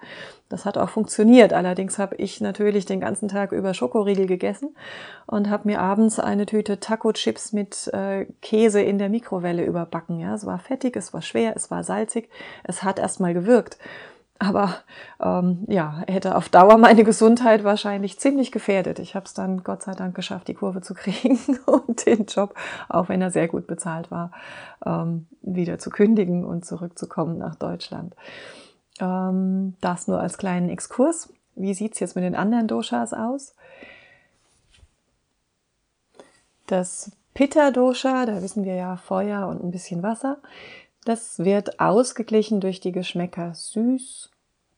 Das 0.52 0.66
hat 0.66 0.76
auch 0.76 0.90
funktioniert. 0.90 1.54
Allerdings 1.54 1.98
habe 1.98 2.16
ich 2.16 2.42
natürlich 2.42 2.84
den 2.84 3.00
ganzen 3.00 3.26
Tag 3.26 3.52
über 3.52 3.72
Schokoriegel 3.72 4.26
gegessen 4.26 4.76
und 5.24 5.48
habe 5.48 5.66
mir 5.66 5.80
abends 5.80 6.20
eine 6.20 6.44
Tüte 6.44 6.78
Taco-Chips 6.78 7.54
mit 7.54 7.88
äh, 7.94 8.26
Käse 8.42 8.82
in 8.82 8.98
der 8.98 9.08
Mikrowelle 9.08 9.64
überbacken. 9.64 10.20
Ja, 10.20 10.34
es 10.34 10.44
war 10.44 10.58
fettig, 10.58 10.94
es 10.94 11.14
war 11.14 11.22
schwer, 11.22 11.54
es 11.56 11.70
war 11.70 11.84
salzig. 11.84 12.28
Es 12.64 12.82
hat 12.82 12.98
erstmal 12.98 13.32
gewirkt. 13.32 13.78
Aber 14.38 14.74
ähm, 15.20 15.64
ja, 15.68 16.02
hätte 16.06 16.36
auf 16.36 16.50
Dauer 16.50 16.76
meine 16.76 17.02
Gesundheit 17.02 17.64
wahrscheinlich 17.64 18.18
ziemlich 18.18 18.52
gefährdet. 18.52 18.98
Ich 18.98 19.14
habe 19.14 19.24
es 19.24 19.32
dann 19.32 19.62
Gott 19.62 19.82
sei 19.82 19.92
Dank 19.92 20.14
geschafft, 20.14 20.48
die 20.48 20.54
Kurve 20.54 20.82
zu 20.82 20.92
kriegen 20.92 21.38
und 21.66 22.04
den 22.04 22.26
Job, 22.26 22.54
auch 22.90 23.08
wenn 23.08 23.22
er 23.22 23.30
sehr 23.30 23.48
gut 23.48 23.66
bezahlt 23.66 24.10
war, 24.10 24.32
ähm, 24.84 25.28
wieder 25.40 25.78
zu 25.78 25.88
kündigen 25.88 26.44
und 26.44 26.66
zurückzukommen 26.66 27.38
nach 27.38 27.54
Deutschland. 27.54 28.14
Ähm, 29.00 29.74
das 29.80 30.08
nur 30.08 30.20
als 30.20 30.38
kleinen 30.38 30.68
Exkurs. 30.68 31.32
Wie 31.54 31.74
sieht 31.74 31.94
es 31.94 32.00
jetzt 32.00 32.14
mit 32.14 32.24
den 32.24 32.34
anderen 32.34 32.68
Doshas 32.68 33.12
aus? 33.12 33.54
Das 36.66 37.12
Pitta-Dosha, 37.34 38.26
da 38.26 38.42
wissen 38.42 38.64
wir 38.64 38.74
ja 38.74 38.96
Feuer 38.96 39.48
und 39.48 39.62
ein 39.62 39.70
bisschen 39.70 40.02
Wasser, 40.02 40.38
das 41.04 41.40
wird 41.40 41.80
ausgeglichen 41.80 42.60
durch 42.60 42.80
die 42.80 42.92
Geschmäcker 42.92 43.54
süß, 43.54 44.30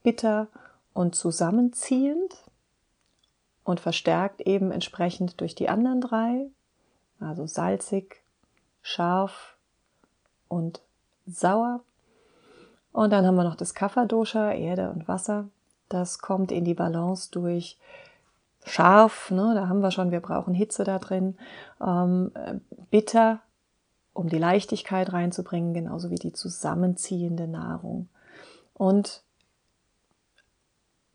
bitter 0.02 0.48
und 0.92 1.14
zusammenziehend 1.14 2.34
und 3.64 3.80
verstärkt 3.80 4.40
eben 4.40 4.70
entsprechend 4.70 5.40
durch 5.40 5.54
die 5.54 5.68
anderen 5.68 6.00
drei, 6.00 6.46
also 7.20 7.46
salzig, 7.46 8.22
scharf 8.82 9.56
und 10.48 10.80
sauer. 11.26 11.80
Und 12.94 13.10
dann 13.10 13.26
haben 13.26 13.34
wir 13.34 13.42
noch 13.42 13.56
das 13.56 13.74
Kapha-Dosha, 13.74 14.52
Erde 14.52 14.88
und 14.88 15.08
Wasser. 15.08 15.48
Das 15.88 16.20
kommt 16.20 16.52
in 16.52 16.64
die 16.64 16.74
Balance 16.74 17.28
durch 17.32 17.76
scharf, 18.64 19.32
ne, 19.32 19.52
da 19.56 19.68
haben 19.68 19.80
wir 19.80 19.90
schon, 19.90 20.12
wir 20.12 20.20
brauchen 20.20 20.54
Hitze 20.54 20.84
da 20.84 21.00
drin, 21.00 21.36
ähm, 21.84 22.30
bitter, 22.90 23.40
um 24.12 24.28
die 24.28 24.38
Leichtigkeit 24.38 25.12
reinzubringen, 25.12 25.74
genauso 25.74 26.10
wie 26.10 26.14
die 26.14 26.32
zusammenziehende 26.32 27.48
Nahrung. 27.48 28.08
Und 28.74 29.24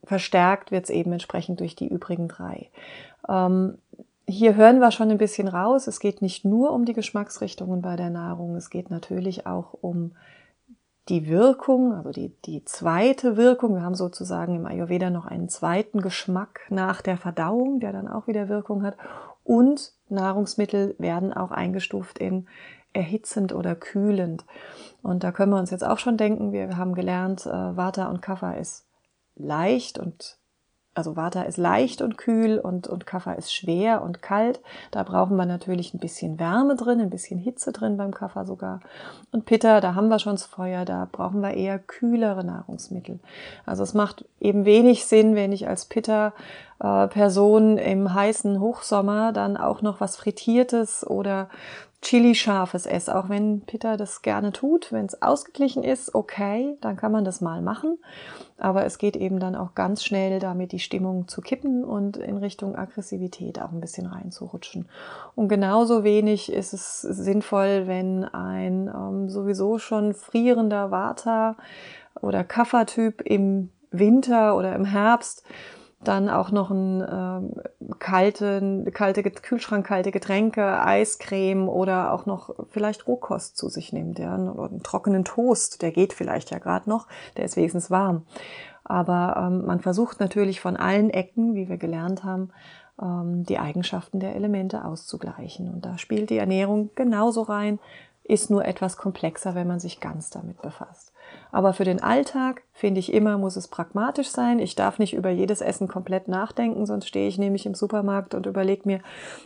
verstärkt 0.03 0.71
wird 0.71 0.83
es 0.83 0.89
eben 0.89 1.13
entsprechend 1.13 1.61
durch 1.61 1.77
die 1.77 1.87
übrigen 1.87 2.27
drei. 2.27 2.69
Ähm, 3.29 3.77
hier 4.27 4.55
hören 4.55 4.79
wir 4.79 4.91
schon 4.91 5.09
ein 5.09 5.17
bisschen 5.17 5.47
raus. 5.47 5.87
Es 5.87 6.01
geht 6.01 6.21
nicht 6.21 6.43
nur 6.43 6.73
um 6.73 6.83
die 6.83 6.93
Geschmacksrichtungen 6.93 7.81
bei 7.81 7.95
der 7.95 8.09
Nahrung, 8.09 8.57
es 8.57 8.69
geht 8.69 8.91
natürlich 8.91 9.47
auch 9.47 9.73
um 9.79 10.11
die 11.09 11.27
Wirkung, 11.27 11.93
also 11.93 12.11
die, 12.11 12.31
die 12.45 12.63
zweite 12.65 13.35
Wirkung. 13.35 13.75
Wir 13.75 13.83
haben 13.83 13.95
sozusagen 13.95 14.55
im 14.55 14.65
Ayurveda 14.65 15.09
noch 15.09 15.25
einen 15.25 15.49
zweiten 15.49 16.01
Geschmack 16.01 16.61
nach 16.69 17.01
der 17.01 17.17
Verdauung, 17.17 17.79
der 17.79 17.91
dann 17.91 18.07
auch 18.07 18.27
wieder 18.27 18.47
Wirkung 18.47 18.83
hat. 18.83 18.95
Und 19.43 19.93
Nahrungsmittel 20.09 20.95
werden 20.99 21.33
auch 21.33 21.51
eingestuft 21.51 22.19
in 22.19 22.47
erhitzend 22.93 23.53
oder 23.53 23.75
kühlend. 23.75 24.45
Und 25.01 25.23
da 25.23 25.31
können 25.31 25.51
wir 25.51 25.59
uns 25.59 25.71
jetzt 25.71 25.85
auch 25.85 25.99
schon 25.99 26.17
denken, 26.17 26.51
wir 26.51 26.77
haben 26.77 26.93
gelernt, 26.93 27.45
äh, 27.45 27.51
Vata 27.51 28.09
und 28.09 28.21
Kapha 28.21 28.53
ist 28.53 28.85
leicht 29.35 29.99
und 29.99 30.38
also 30.99 31.15
Vata 31.15 31.43
ist 31.43 31.57
leicht 31.57 32.01
und 32.01 32.17
kühl 32.17 32.59
und, 32.59 32.87
und 32.87 33.05
Kapha 33.05 33.31
ist 33.31 33.53
schwer 33.53 34.01
und 34.01 34.21
kalt. 34.21 34.59
Da 34.91 35.03
brauchen 35.03 35.37
wir 35.37 35.45
natürlich 35.45 35.93
ein 35.93 35.99
bisschen 35.99 36.37
Wärme 36.39 36.75
drin, 36.75 36.99
ein 36.99 37.09
bisschen 37.09 37.39
Hitze 37.39 37.71
drin 37.71 37.95
beim 37.95 38.13
Kapha 38.13 38.43
sogar. 38.43 38.81
Und 39.31 39.45
Pitta, 39.45 39.79
da 39.79 39.95
haben 39.95 40.09
wir 40.09 40.19
schon 40.19 40.33
das 40.33 40.43
Feuer, 40.43 40.83
da 40.83 41.07
brauchen 41.09 41.39
wir 41.39 41.53
eher 41.53 41.79
kühlere 41.79 42.43
Nahrungsmittel. 42.43 43.19
Also 43.65 43.83
es 43.83 43.93
macht 43.93 44.25
eben 44.41 44.65
wenig 44.65 45.05
Sinn, 45.05 45.35
wenn 45.35 45.53
ich 45.53 45.69
als 45.69 45.85
Pitta 45.85 46.33
äh, 46.81 47.07
Person 47.07 47.77
im 47.77 48.13
heißen 48.13 48.59
Hochsommer 48.59 49.31
dann 49.31 49.55
auch 49.55 49.81
noch 49.81 50.01
was 50.01 50.17
Frittiertes 50.17 51.07
oder 51.07 51.47
Chili-scharfes 52.01 52.85
esse, 52.85 53.13
auch 53.13 53.27
wenn 53.27 53.61
Peter 53.61 53.97
das 53.97 54.21
gerne 54.21 54.53
tut. 54.53 54.91
Wenn 54.91 55.05
es 55.05 55.21
ausgeglichen 55.21 55.83
ist, 55.83 56.15
okay, 56.15 56.77
dann 56.79 56.95
kann 56.95 57.11
man 57.11 57.25
das 57.25 57.41
mal 57.41 57.61
machen. 57.61 57.97
Aber 58.57 58.85
es 58.85 58.97
geht 58.97 59.17
eben 59.17 59.39
dann 59.39 59.55
auch 59.55 59.75
ganz 59.75 60.03
schnell 60.03 60.39
damit, 60.39 60.71
die 60.71 60.79
Stimmung 60.79 61.27
zu 61.27 61.41
kippen 61.41 61.83
und 61.83 62.15
in 62.15 62.37
Richtung 62.37 62.75
Aggressivität 62.75 63.61
auch 63.61 63.71
ein 63.71 63.81
bisschen 63.81 64.05
reinzurutschen. 64.05 64.87
Und 65.35 65.49
genauso 65.49 66.03
wenig 66.03 66.51
ist 66.51 66.73
es 66.73 67.01
sinnvoll, 67.01 67.87
wenn 67.87 68.23
ein 68.23 68.87
ähm, 68.87 69.29
sowieso 69.29 69.77
schon 69.77 70.13
frierender 70.13 70.91
Vata 70.91 71.57
oder 72.21 72.45
Kaffertyp 72.45 73.21
im 73.21 73.69
Winter 73.91 74.55
oder 74.55 74.73
im 74.75 74.85
Herbst 74.85 75.43
dann 76.01 76.29
auch 76.29 76.51
noch 76.51 76.71
ein 76.71 77.05
ähm, 77.09 77.53
kalte, 77.99 78.85
kalte, 78.93 79.23
kühlschrankkalte 79.23 80.11
Getränke, 80.11 80.81
Eiscreme 80.81 81.67
oder 81.67 82.13
auch 82.13 82.25
noch 82.25 82.55
vielleicht 82.69 83.07
Rohkost 83.07 83.57
zu 83.57 83.67
sich 83.67 83.91
nimmt, 83.91 84.17
ja, 84.17 84.35
oder 84.35 84.69
einen 84.69 84.83
trockenen 84.83 85.25
Toast, 85.25 85.81
der 85.81 85.91
geht 85.91 86.13
vielleicht 86.13 86.51
ja 86.51 86.59
gerade 86.59 86.89
noch, 86.89 87.07
der 87.35 87.45
ist 87.45 87.57
wenigstens 87.57 87.91
warm. 87.91 88.25
Aber 88.85 89.35
ähm, 89.37 89.65
man 89.65 89.81
versucht 89.81 90.19
natürlich 90.19 90.61
von 90.61 90.77
allen 90.77 91.09
Ecken, 91.09 91.53
wie 91.53 91.67
wir 91.67 91.77
gelernt 91.77 92.23
haben, 92.23 92.51
ähm, 93.01 93.43
die 93.43 93.59
Eigenschaften 93.59 94.19
der 94.19 94.35
Elemente 94.35 94.85
auszugleichen. 94.85 95.71
Und 95.71 95.85
da 95.85 95.97
spielt 95.97 96.29
die 96.29 96.37
Ernährung 96.37 96.91
genauso 96.95 97.41
rein, 97.41 97.77
ist 98.23 98.49
nur 98.49 98.63
etwas 98.63 98.95
komplexer, 98.95 99.53
wenn 99.53 99.67
man 99.67 99.79
sich 99.79 99.99
ganz 99.99 100.29
damit 100.29 100.61
befasst. 100.61 101.08
Aber 101.51 101.73
für 101.73 101.83
den 101.83 102.01
Alltag 102.01 102.61
finde 102.73 102.99
ich 102.99 103.11
immer, 103.11 103.37
muss 103.37 103.55
es 103.55 103.67
pragmatisch 103.67 104.29
sein. 104.29 104.59
Ich 104.59 104.75
darf 104.75 104.99
nicht 104.99 105.13
über 105.13 105.29
jedes 105.29 105.61
Essen 105.61 105.87
komplett 105.87 106.27
nachdenken, 106.27 106.85
sonst 106.85 107.07
stehe 107.07 107.27
ich 107.27 107.37
nämlich 107.37 107.65
im 107.65 107.73
Supermarkt 107.73 108.35
und 108.35 108.45
überlege 108.45 108.83
mir, 108.85 108.99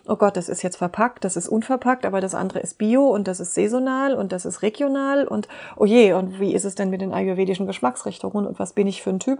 oh 0.07 0.15
Gott, 0.15 0.35
das 0.35 0.49
ist 0.49 0.63
jetzt 0.63 0.77
verpackt, 0.77 1.23
das 1.23 1.37
ist 1.37 1.47
unverpackt, 1.47 2.05
aber 2.05 2.19
das 2.19 2.35
andere 2.35 2.59
ist 2.59 2.77
bio 2.77 3.07
und 3.07 3.27
das 3.27 3.39
ist 3.39 3.53
saisonal 3.53 4.15
und 4.15 4.31
das 4.31 4.45
ist 4.45 4.61
regional 4.61 5.27
und 5.27 5.47
oh 5.77 5.85
je, 5.85 6.13
und 6.13 6.39
wie 6.39 6.53
ist 6.53 6.65
es 6.65 6.75
denn 6.75 6.89
mit 6.89 7.01
den 7.01 7.13
ayurvedischen 7.13 7.67
Geschmacksrichtungen 7.67 8.45
und 8.45 8.59
was 8.59 8.73
bin 8.73 8.87
ich 8.87 9.01
für 9.01 9.11
ein 9.11 9.19
Typ? 9.19 9.39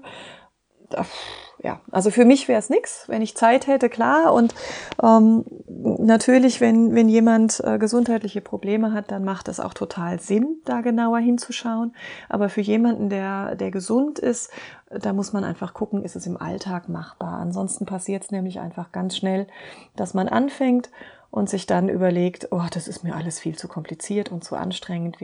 Ja, 1.64 1.80
also 1.92 2.12
für 2.12 2.26
mich 2.26 2.50
wäre 2.50 2.60
es 2.60 2.70
nix, 2.70 3.08
wenn 3.08 3.22
ich 3.22 3.38
Zeit 3.38 3.68
hätte, 3.68 3.88
klar. 3.88 4.34
Und 4.34 4.54
ähm, 5.02 5.46
natürlich, 5.70 6.60
wenn, 6.60 6.94
wenn 6.94 7.08
jemand 7.08 7.62
äh, 7.64 7.78
gesundheitliche 7.80 8.42
Probleme 8.42 8.92
hat, 8.92 9.12
dann 9.12 9.24
macht 9.24 9.48
es 9.48 9.62
auch 9.62 9.74
total 9.74 10.20
Sinn, 10.20 10.58
da 10.66 10.82
genauer 10.82 11.20
hinzuschauen. 11.20 11.96
Aber 12.28 12.50
für 12.50 12.60
jemanden, 12.60 13.10
der, 13.10 13.56
der 13.56 13.72
gesund 13.72 14.20
ist, 14.20 14.52
da 14.90 15.14
muss 15.14 15.32
man 15.32 15.46
einfach 15.46 15.74
gucken, 15.74 16.04
ist 16.04 16.18
es 16.18 16.28
im 16.28 16.36
Alltag 16.36 16.90
machbar. 16.90 17.40
Ansonsten 17.40 17.86
passiert 17.86 18.26
es 18.26 18.32
nämlich 18.32 18.60
einfach 18.60 18.92
ganz 18.92 19.16
schnell, 19.16 19.48
dass 19.96 20.14
man 20.14 20.28
anfängt 20.28 20.92
und 21.32 21.50
sich 21.50 21.66
dann 21.66 21.88
überlegt, 21.88 22.50
oh, 22.52 22.66
das 22.72 22.90
ist 22.90 23.06
mir 23.06 23.16
alles 23.16 23.40
viel 23.40 23.58
zu 23.58 23.70
kompliziert 23.70 24.34
und 24.34 24.44
zu 24.44 24.58
anstrengend. 24.58 25.16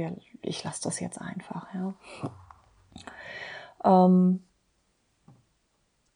Ich 0.41 0.63
lasse 0.63 0.84
das 0.84 1.02
jetzt 1.02 1.19
einfach. 1.19 1.67
Ja. 1.73 1.93
Ähm, 3.84 4.41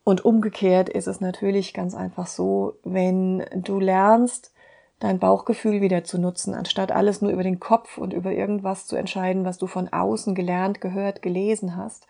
und 0.03 0.25
umgekehrt 0.25 0.89
ist 0.89 1.07
es 1.07 1.21
natürlich 1.21 1.73
ganz 1.73 1.95
einfach 1.95 2.27
so, 2.27 2.73
wenn 2.83 3.45
du 3.55 3.79
lernst, 3.79 4.51
dein 4.99 5.19
Bauchgefühl 5.19 5.81
wieder 5.81 6.03
zu 6.03 6.17
nutzen, 6.17 6.53
anstatt 6.53 6.91
alles 6.91 7.21
nur 7.21 7.31
über 7.31 7.43
den 7.43 7.59
Kopf 7.59 7.97
und 7.97 8.13
über 8.13 8.31
irgendwas 8.31 8.85
zu 8.85 8.95
entscheiden, 8.95 9.43
was 9.43 9.57
du 9.57 9.67
von 9.67 9.89
außen 9.89 10.33
gelernt, 10.33 10.79
gehört, 10.79 11.21
gelesen 11.21 11.75
hast, 11.75 12.07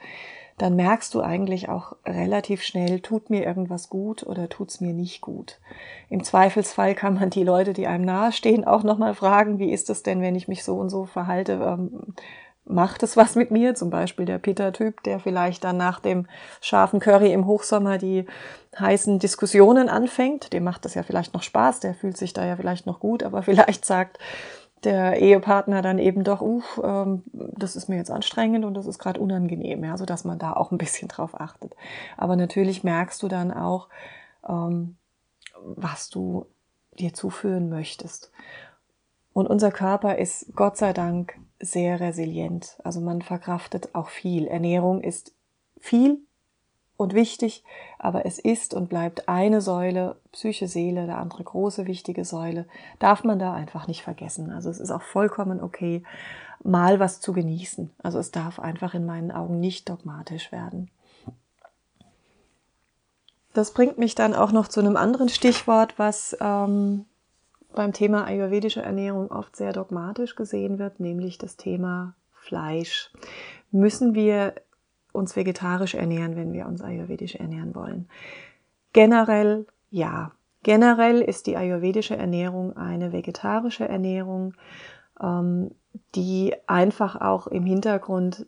dann 0.60 0.76
merkst 0.76 1.14
du 1.16 1.22
eigentlich 1.22 1.70
auch 1.70 1.96
relativ 2.06 2.62
schnell, 2.62 3.00
tut 3.00 3.32
mir 3.32 3.44
irgendwas 3.44 3.90
gut 3.90 4.22
oder 4.24 4.50
tut's 4.50 4.82
mir 4.82 4.94
nicht 4.94 5.22
gut. 5.22 5.60
Im 6.10 6.24
Zweifelsfall 6.24 6.94
kann 6.94 7.16
man 7.16 7.32
die 7.32 7.44
Leute, 7.44 7.74
die 7.74 7.88
einem 7.88 8.06
nahestehen, 8.06 8.64
auch 8.64 8.84
nochmal 8.84 9.16
fragen, 9.16 9.58
wie 9.58 9.72
ist 9.72 9.90
es 9.90 10.04
denn, 10.04 10.22
wenn 10.22 10.36
ich 10.36 10.48
mich 10.48 10.64
so 10.64 10.76
und 10.76 10.90
so 10.90 11.06
verhalte? 11.06 11.90
Macht 12.66 13.04
es 13.04 13.18
was 13.18 13.36
mit 13.36 13.52
mir, 13.52 13.76
zum 13.76 13.90
Beispiel 13.90 14.26
der 14.26 14.38
Peter-Typ, 14.38 15.04
der 15.04 15.20
vielleicht 15.20 15.64
dann 15.66 15.76
nach 15.78 16.00
dem 16.00 16.28
scharfen 16.62 17.00
Curry 17.00 17.34
im 17.34 17.46
Hochsommer 17.46 17.98
die 17.98 18.26
heißen 18.80 19.20
Diskussionen 19.20 19.90
anfängt, 19.90 20.54
dem 20.54 20.64
macht 20.64 20.86
das 20.86 20.96
ja 20.96 21.04
vielleicht 21.04 21.34
noch 21.34 21.44
Spaß, 21.44 21.82
der 21.82 21.94
fühlt 21.94 22.18
sich 22.18 22.34
da 22.34 22.46
ja 22.46 22.56
vielleicht 22.56 22.86
noch 22.86 23.00
gut, 23.00 23.24
aber 23.24 23.42
vielleicht 23.44 23.86
sagt 23.86 24.18
der 24.84 25.22
Ehepartner 25.22 25.82
dann 25.82 25.98
eben 26.00 26.24
doch, 26.24 26.42
uff, 26.42 26.82
ähm, 26.84 27.24
das 27.32 27.76
ist 27.76 27.90
mir 27.90 27.98
jetzt 27.98 28.12
anstrengend 28.12 28.66
und 28.66 28.74
das 28.74 28.86
ist 28.86 29.00
gerade 29.00 29.20
unangenehm, 29.20 29.84
ja, 29.84 29.98
so 29.98 30.06
dass 30.06 30.26
man 30.26 30.40
da 30.40 30.54
auch 30.54 30.72
ein 30.72 30.78
bisschen 30.78 31.08
drauf 31.08 31.40
achtet. 31.40 31.76
Aber 32.18 32.36
natürlich 32.36 32.84
merkst 32.84 33.22
du 33.24 33.28
dann 33.28 33.54
auch, 33.54 33.88
ähm, 34.48 34.98
was 35.64 36.10
du 36.10 36.48
dir 37.00 37.14
zuführen 37.14 37.70
möchtest. 37.70 38.32
Und 39.32 39.48
unser 39.48 39.72
Körper 39.72 40.18
ist 40.18 40.54
Gott 40.56 40.78
sei 40.78 40.94
Dank 40.94 41.36
sehr 41.60 42.00
resilient. 42.00 42.78
Also 42.84 43.02
man 43.02 43.22
verkraftet 43.22 43.94
auch 43.94 44.10
viel. 44.10 44.48
Ernährung 44.48 45.02
ist 45.02 45.34
viel 45.80 46.20
und 46.98 47.14
wichtig, 47.14 47.64
aber 48.00 48.26
es 48.26 48.40
ist 48.40 48.74
und 48.74 48.90
bleibt 48.90 49.28
eine 49.28 49.62
Säule, 49.62 50.18
Psyche, 50.32 50.68
Seele, 50.68 51.06
der 51.06 51.18
andere 51.18 51.44
große 51.44 51.88
wichtige 51.88 52.26
Säule, 52.26 52.68
darf 53.00 53.24
man 53.24 53.40
da 53.40 53.54
einfach 53.54 53.88
nicht 53.88 54.04
vergessen. 54.04 54.52
Also 54.52 54.70
es 54.70 54.80
ist 54.80 54.92
auch 54.92 55.02
vollkommen 55.02 55.62
okay, 55.62 56.04
mal 56.64 57.00
was 57.00 57.20
zu 57.20 57.34
genießen. 57.34 57.92
Also 58.02 58.20
es 58.20 58.32
darf 58.32 58.60
einfach 58.60 58.94
in 58.94 59.06
meinen 59.06 59.32
Augen 59.32 59.60
nicht 59.60 59.90
dogmatisch 59.90 60.52
werden. 60.52 60.90
Das 63.54 63.74
bringt 63.74 63.98
mich 63.98 64.16
dann 64.16 64.34
auch 64.34 64.52
noch 64.52 64.68
zu 64.68 64.80
einem 64.80 64.98
anderen 64.98 65.30
Stichwort, 65.30 66.00
was 66.00 66.36
ähm, 66.42 67.06
beim 67.74 67.94
Thema 67.94 68.26
ayurvedische 68.26 68.82
Ernährung 68.82 69.32
oft 69.32 69.56
sehr 69.56 69.74
dogmatisch 69.74 70.36
gesehen 70.36 70.80
wird, 70.80 71.00
nämlich 71.00 71.38
das 71.38 71.58
Thema 71.58 72.16
Fleisch. 72.32 73.12
Müssen 73.72 74.16
wir 74.16 74.54
uns 75.12 75.36
vegetarisch 75.36 75.96
ernähren, 75.96 76.36
wenn 76.36 76.54
wir 76.54 76.66
uns 76.66 76.82
ayurvedisch 76.82 77.36
ernähren 77.36 77.76
wollen? 77.76 78.10
Generell 78.94 79.66
ja. 79.94 80.32
Generell 80.64 81.22
ist 81.22 81.46
die 81.46 81.56
ayurvedische 81.56 82.16
Ernährung 82.16 82.76
eine 82.78 83.12
vegetarische 83.12 83.88
Ernährung, 83.88 84.56
ähm, 85.22 85.72
die 86.16 86.56
einfach 86.68 87.20
auch 87.20 87.48
im 87.48 87.66
Hintergrund 87.66 88.48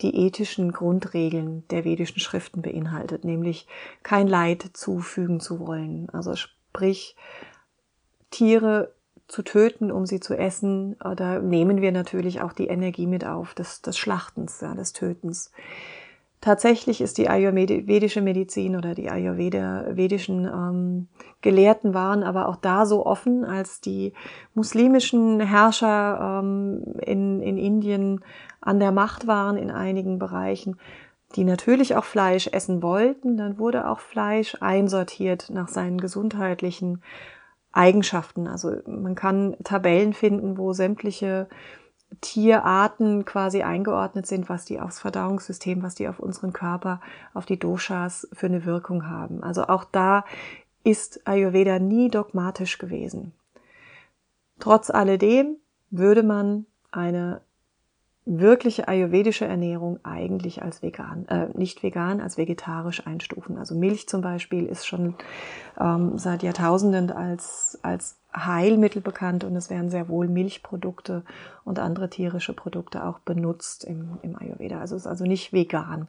die 0.00 0.16
ethischen 0.26 0.72
Grundregeln 0.72 1.66
der 1.68 1.84
vedischen 1.84 2.20
Schriften 2.20 2.62
beinhaltet, 2.62 3.24
nämlich 3.24 3.66
kein 4.02 4.26
Leid 4.26 4.70
zufügen 4.72 5.40
zu 5.40 5.60
wollen. 5.60 6.08
Also 6.10 6.34
sprich, 6.36 7.16
Tiere 8.30 8.92
zu 9.28 9.42
töten, 9.42 9.92
um 9.92 10.06
sie 10.06 10.18
zu 10.20 10.36
essen, 10.36 10.96
da 11.16 11.38
nehmen 11.38 11.80
wir 11.80 11.92
natürlich 11.92 12.40
auch 12.40 12.52
die 12.52 12.66
Energie 12.66 13.06
mit 13.06 13.24
auf 13.24 13.54
des, 13.54 13.80
des 13.80 13.96
Schlachtens, 13.96 14.60
ja, 14.60 14.74
des 14.74 14.92
Tötens. 14.92 15.52
Tatsächlich 16.40 17.02
ist 17.02 17.18
die 17.18 17.28
ayurvedische 17.28 18.22
Medizin 18.22 18.74
oder 18.74 18.94
die 18.94 19.10
ayurvedischen 19.10 20.46
ähm, 20.46 21.08
Gelehrten 21.42 21.92
waren 21.92 22.22
aber 22.22 22.48
auch 22.48 22.56
da 22.56 22.86
so 22.86 23.04
offen, 23.04 23.44
als 23.44 23.82
die 23.82 24.14
muslimischen 24.54 25.40
Herrscher 25.40 26.40
ähm, 26.42 26.82
in, 27.02 27.42
in 27.42 27.58
Indien 27.58 28.24
an 28.62 28.80
der 28.80 28.90
Macht 28.90 29.26
waren 29.26 29.58
in 29.58 29.70
einigen 29.70 30.18
Bereichen, 30.18 30.78
die 31.36 31.44
natürlich 31.44 31.94
auch 31.94 32.04
Fleisch 32.04 32.48
essen 32.48 32.82
wollten, 32.82 33.36
dann 33.36 33.58
wurde 33.58 33.86
auch 33.86 34.00
Fleisch 34.00 34.56
einsortiert 34.60 35.50
nach 35.50 35.68
seinen 35.68 36.00
gesundheitlichen 36.00 37.02
Eigenschaften. 37.72 38.46
Also 38.46 38.72
man 38.86 39.14
kann 39.14 39.56
Tabellen 39.62 40.12
finden, 40.12 40.58
wo 40.58 40.72
sämtliche 40.72 41.48
Tierarten 42.20 43.24
quasi 43.24 43.62
eingeordnet 43.62 44.26
sind, 44.26 44.48
was 44.48 44.64
die 44.64 44.80
aufs 44.80 44.98
Verdauungssystem, 44.98 45.82
was 45.82 45.94
die 45.94 46.08
auf 46.08 46.18
unseren 46.18 46.52
Körper, 46.52 47.00
auf 47.34 47.46
die 47.46 47.58
Doshas 47.58 48.28
für 48.32 48.46
eine 48.46 48.64
Wirkung 48.64 49.08
haben. 49.08 49.42
Also 49.42 49.68
auch 49.68 49.84
da 49.84 50.24
ist 50.82 51.26
Ayurveda 51.26 51.78
nie 51.78 52.10
dogmatisch 52.10 52.78
gewesen. 52.78 53.32
Trotz 54.58 54.90
alledem 54.90 55.56
würde 55.90 56.22
man 56.22 56.66
eine 56.90 57.40
wirkliche 58.26 58.86
ayurvedische 58.86 59.46
Ernährung 59.46 59.98
eigentlich 60.02 60.62
als 60.62 60.82
vegan, 60.82 61.26
äh, 61.28 61.48
nicht 61.54 61.82
vegan, 61.82 62.20
als 62.20 62.36
vegetarisch 62.36 63.06
einstufen. 63.06 63.58
Also 63.58 63.74
Milch 63.74 64.08
zum 64.08 64.20
Beispiel 64.20 64.66
ist 64.66 64.86
schon 64.86 65.14
ähm, 65.80 66.18
seit 66.18 66.42
Jahrtausenden 66.42 67.10
als, 67.10 67.78
als 67.82 68.20
Heilmittel 68.36 69.02
bekannt 69.02 69.42
und 69.42 69.56
es 69.56 69.70
werden 69.70 69.90
sehr 69.90 70.08
wohl 70.08 70.28
Milchprodukte 70.28 71.24
und 71.64 71.80
andere 71.80 72.10
tierische 72.10 72.52
Produkte 72.52 73.04
auch 73.04 73.18
benutzt 73.20 73.84
im, 73.84 74.18
im 74.22 74.36
Ayurveda. 74.36 74.78
Also 74.78 74.94
es 74.94 75.02
ist 75.02 75.08
also 75.08 75.24
nicht 75.24 75.52
vegan. 75.52 76.06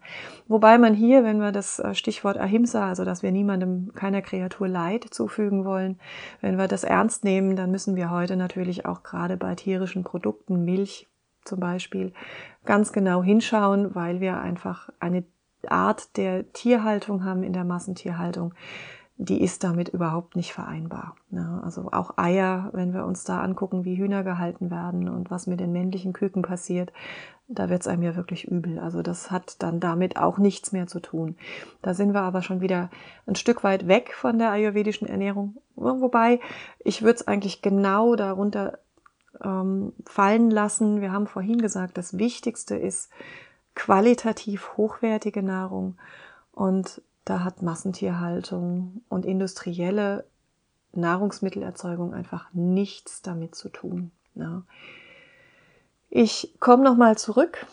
Wobei 0.47 0.77
man 0.77 0.93
hier, 0.93 1.23
wenn 1.23 1.39
wir 1.39 1.51
das 1.51 1.79
äh, 1.79 1.95
Stichwort 1.95 2.37
Ahimsa, 2.37 2.87
also 2.87 3.05
dass 3.05 3.23
wir 3.23 3.31
niemandem, 3.31 3.93
keiner 3.95 4.21
Kreatur 4.21 4.67
Leid 4.67 5.05
zufügen 5.09 5.65
wollen, 5.65 5.99
wenn 6.41 6.57
wir 6.57 6.67
das 6.67 6.83
ernst 6.83 7.23
nehmen, 7.23 7.55
dann 7.55 7.71
müssen 7.71 7.95
wir 7.95 8.11
heute 8.11 8.35
natürlich 8.35 8.85
auch 8.85 9.01
gerade 9.01 9.37
bei 9.37 9.55
tierischen 9.55 10.03
Produkten, 10.03 10.63
Milch, 10.63 11.07
zum 11.45 11.59
Beispiel 11.59 12.13
ganz 12.65 12.91
genau 12.93 13.23
hinschauen, 13.23 13.95
weil 13.95 14.19
wir 14.19 14.39
einfach 14.39 14.89
eine 14.99 15.23
Art 15.67 16.17
der 16.17 16.51
Tierhaltung 16.53 17.23
haben 17.23 17.43
in 17.43 17.53
der 17.53 17.63
Massentierhaltung, 17.63 18.53
die 19.17 19.43
ist 19.43 19.63
damit 19.63 19.89
überhaupt 19.89 20.35
nicht 20.35 20.51
vereinbar. 20.51 21.15
Ja, 21.29 21.61
also 21.63 21.89
auch 21.91 22.17
Eier, 22.17 22.71
wenn 22.73 22.91
wir 22.91 23.05
uns 23.05 23.23
da 23.23 23.39
angucken, 23.41 23.85
wie 23.85 23.95
Hühner 23.95 24.23
gehalten 24.23 24.71
werden 24.71 25.07
und 25.07 25.29
was 25.29 25.45
mit 25.45 25.59
den 25.59 25.71
männlichen 25.71 26.11
Küken 26.11 26.41
passiert, 26.41 26.91
da 27.47 27.69
wird 27.69 27.81
es 27.81 27.87
einem 27.87 28.01
ja 28.01 28.15
wirklich 28.15 28.47
übel. 28.47 28.79
Also 28.79 29.03
das 29.03 29.29
hat 29.29 29.61
dann 29.61 29.79
damit 29.79 30.17
auch 30.17 30.39
nichts 30.39 30.71
mehr 30.71 30.87
zu 30.87 30.99
tun. 30.99 31.35
Da 31.83 31.93
sind 31.93 32.13
wir 32.13 32.21
aber 32.21 32.41
schon 32.41 32.61
wieder 32.61 32.89
ein 33.27 33.35
Stück 33.35 33.63
weit 33.63 33.87
weg 33.87 34.13
von 34.15 34.39
der 34.39 34.51
ayurvedischen 34.51 35.07
Ernährung. 35.07 35.57
Wobei 35.75 36.39
ich 36.79 37.03
würde 37.03 37.19
es 37.19 37.27
eigentlich 37.27 37.61
genau 37.61 38.15
darunter 38.15 38.79
ähm, 39.43 39.93
fallen 40.05 40.49
lassen. 40.51 41.01
Wir 41.01 41.11
haben 41.11 41.27
vorhin 41.27 41.61
gesagt, 41.61 41.97
das 41.97 42.17
Wichtigste 42.17 42.75
ist 42.75 43.09
qualitativ 43.75 44.77
hochwertige 44.77 45.43
Nahrung 45.43 45.97
und 46.51 47.01
da 47.25 47.43
hat 47.43 47.61
Massentierhaltung 47.61 49.03
und 49.09 49.25
industrielle 49.25 50.25
Nahrungsmittelerzeugung 50.93 52.13
einfach 52.13 52.49
nichts 52.53 53.21
damit 53.21 53.55
zu 53.55 53.69
tun. 53.69 54.11
Ja. 54.35 54.63
Ich 56.09 56.55
komme 56.59 56.83
nochmal 56.83 57.17
zurück 57.17 57.65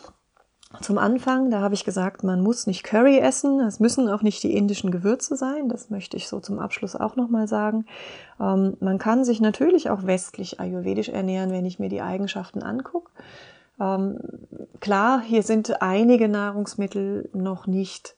zum 0.81 0.99
Anfang, 0.99 1.49
da 1.49 1.61
habe 1.61 1.73
ich 1.73 1.83
gesagt, 1.83 2.23
man 2.23 2.41
muss 2.41 2.67
nicht 2.67 2.83
Curry 2.83 3.17
essen, 3.17 3.59
es 3.59 3.79
müssen 3.79 4.07
auch 4.07 4.21
nicht 4.21 4.43
die 4.43 4.55
indischen 4.55 4.91
Gewürze 4.91 5.35
sein, 5.35 5.67
das 5.67 5.89
möchte 5.89 6.15
ich 6.15 6.27
so 6.27 6.39
zum 6.39 6.59
Abschluss 6.59 6.95
auch 6.95 7.15
nochmal 7.15 7.47
sagen. 7.47 7.85
Ähm, 8.39 8.77
man 8.79 8.99
kann 8.99 9.25
sich 9.25 9.41
natürlich 9.41 9.89
auch 9.89 10.05
westlich 10.05 10.59
ayurvedisch 10.59 11.09
ernähren, 11.09 11.51
wenn 11.51 11.65
ich 11.65 11.79
mir 11.79 11.89
die 11.89 12.01
Eigenschaften 12.01 12.61
angucke. 12.61 13.09
Ähm, 13.79 14.19
klar, 14.79 15.21
hier 15.21 15.41
sind 15.41 15.81
einige 15.81 16.29
Nahrungsmittel 16.29 17.29
noch 17.33 17.65
nicht 17.65 18.15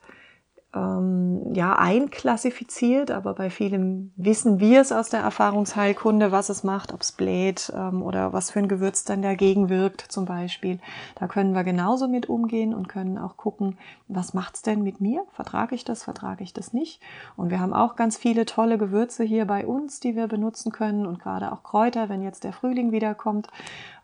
ähm, 0.74 1.54
ja, 1.54 1.76
einklassifiziert, 1.76 3.12
aber 3.12 3.34
bei 3.34 3.50
vielem 3.50 4.12
wissen 4.16 4.60
wir 4.60 4.80
es 4.80 4.92
aus 4.92 5.10
der 5.10 5.20
Erfahrungsheilkunde, 5.20 6.32
was 6.32 6.50
es 6.50 6.64
macht, 6.64 6.94
ob 6.94 7.02
es 7.02 7.12
bläht 7.12 7.72
ähm, 7.76 8.02
oder 8.02 8.32
was 8.32 8.52
für 8.52 8.60
ein 8.60 8.70
Gewürz 8.70 9.04
dann 9.04 9.22
dagegen 9.22 9.70
wirkt 9.70 10.02
zum 10.02 10.26
Beispiel. 10.26 10.80
Da 11.16 11.28
können 11.28 11.54
wir 11.54 11.64
genauso 11.64 12.08
mit 12.08 12.30
umgehen 12.30 12.74
und 12.74 12.88
können 12.88 13.18
auch 13.18 13.36
gucken, 13.36 13.78
was 14.08 14.34
macht's 14.34 14.62
denn 14.62 14.82
mit 14.82 15.02
mir? 15.02 15.26
Vertrage 15.34 15.76
ich 15.76 15.84
das, 15.84 16.04
vertrage 16.04 16.44
ich 16.44 16.54
das 16.54 16.72
nicht? 16.72 17.02
Und 17.36 17.50
wir 17.50 17.60
haben 17.60 17.74
auch 17.74 17.98
ganz 17.98 18.18
viele 18.18 18.46
tolle 18.46 18.78
Gewürze 18.78 19.24
hier 19.24 19.46
bei 19.46 19.66
uns, 19.66 20.00
die 20.00 20.16
wir 20.16 20.28
benutzen 20.28 20.72
können 20.72 21.06
und 21.06 21.20
gerade 21.20 21.52
auch 21.52 21.64
Kräuter, 21.64 22.08
wenn 22.08 22.22
jetzt 22.22 22.46
der 22.46 22.54
Frühling 22.54 22.94
wiederkommt. 22.94 23.48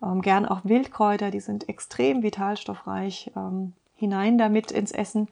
Ähm, 0.03 0.21
gern 0.21 0.45
auch 0.45 0.61
Wildkräuter, 0.65 1.31
die 1.31 1.39
sind 1.39 1.69
extrem 1.69 2.23
vitalstoffreich. 2.23 3.31
Ähm, 3.37 3.73
hinein 3.97 4.37
damit 4.37 4.71
ins 4.71 4.91
Essen. 4.91 5.27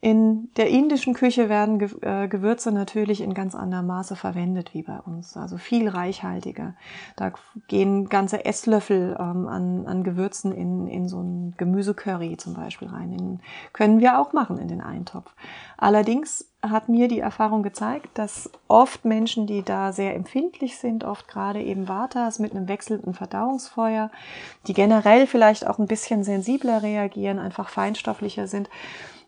In 0.00 0.54
der 0.54 0.68
indischen 0.68 1.12
Küche 1.12 1.48
werden 1.48 1.80
äh, 2.02 2.28
Gewürze 2.28 2.70
natürlich 2.70 3.20
in 3.20 3.34
ganz 3.34 3.56
anderem 3.56 3.88
Maße 3.88 4.14
verwendet 4.14 4.72
wie 4.72 4.82
bei 4.82 5.00
uns, 5.00 5.36
also 5.36 5.58
viel 5.58 5.88
reichhaltiger. 5.88 6.74
Da 7.16 7.32
gehen 7.66 8.08
ganze 8.08 8.44
Esslöffel 8.44 9.16
ähm, 9.18 9.48
an, 9.48 9.86
an 9.86 10.04
Gewürzen 10.04 10.52
in, 10.52 10.86
in 10.86 11.08
so 11.08 11.20
ein 11.20 11.54
Gemüsecurry 11.56 12.36
zum 12.36 12.54
Beispiel 12.54 12.86
rein. 12.86 13.10
Den 13.10 13.40
können 13.72 13.98
wir 13.98 14.20
auch 14.20 14.32
machen 14.32 14.58
in 14.58 14.68
den 14.68 14.80
Eintopf. 14.80 15.34
Allerdings 15.76 16.48
hat 16.62 16.88
mir 16.88 17.08
die 17.08 17.20
Erfahrung 17.20 17.64
gezeigt, 17.64 18.18
dass 18.18 18.50
oft 18.68 19.04
Menschen, 19.04 19.48
die 19.48 19.64
da 19.64 19.92
sehr 19.92 20.14
empfindlich 20.14 20.78
sind, 20.78 21.02
oft 21.02 21.26
gerade 21.26 21.60
eben 21.60 21.88
Vatas 21.88 22.38
mit 22.38 22.52
einem 22.52 22.68
wechselnden 22.68 23.14
Verdauungsfeuer, 23.14 24.12
die 24.68 24.74
generell 24.74 25.26
vielleicht 25.26 25.66
auch 25.66 25.80
ein 25.80 25.88
bisschen 25.88 26.22
sensibler 26.22 26.84
reagieren, 26.84 27.40
einfach 27.40 27.68
feinstofflicher 27.68 28.46
sind, 28.46 28.70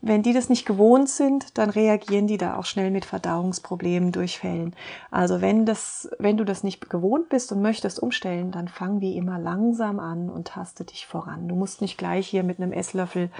wenn 0.02 0.22
die 0.22 0.32
das 0.32 0.48
nicht 0.48 0.64
gewohnt 0.64 1.08
sind, 1.08 1.58
dann 1.58 1.68
reagieren 1.68 2.26
die 2.26 2.38
da 2.38 2.56
auch 2.56 2.64
schnell 2.64 2.90
mit 2.90 3.04
Verdauungsproblemen, 3.04 4.12
Durchfällen. 4.12 4.74
Also 5.10 5.40
wenn 5.40 5.66
das, 5.66 6.08
wenn 6.18 6.38
du 6.38 6.44
das 6.44 6.64
nicht 6.64 6.88
gewohnt 6.88 7.28
bist 7.28 7.52
und 7.52 7.60
möchtest 7.60 8.00
umstellen, 8.00 8.50
dann 8.50 8.68
fang 8.68 9.00
wie 9.00 9.16
immer 9.16 9.38
langsam 9.38 10.00
an 10.00 10.30
und 10.30 10.48
taste 10.48 10.84
dich 10.84 11.06
voran. 11.06 11.48
Du 11.48 11.54
musst 11.54 11.82
nicht 11.82 11.98
gleich 11.98 12.26
hier 12.26 12.44
mit 12.44 12.58
einem 12.58 12.72
Esslöffel 12.72 13.30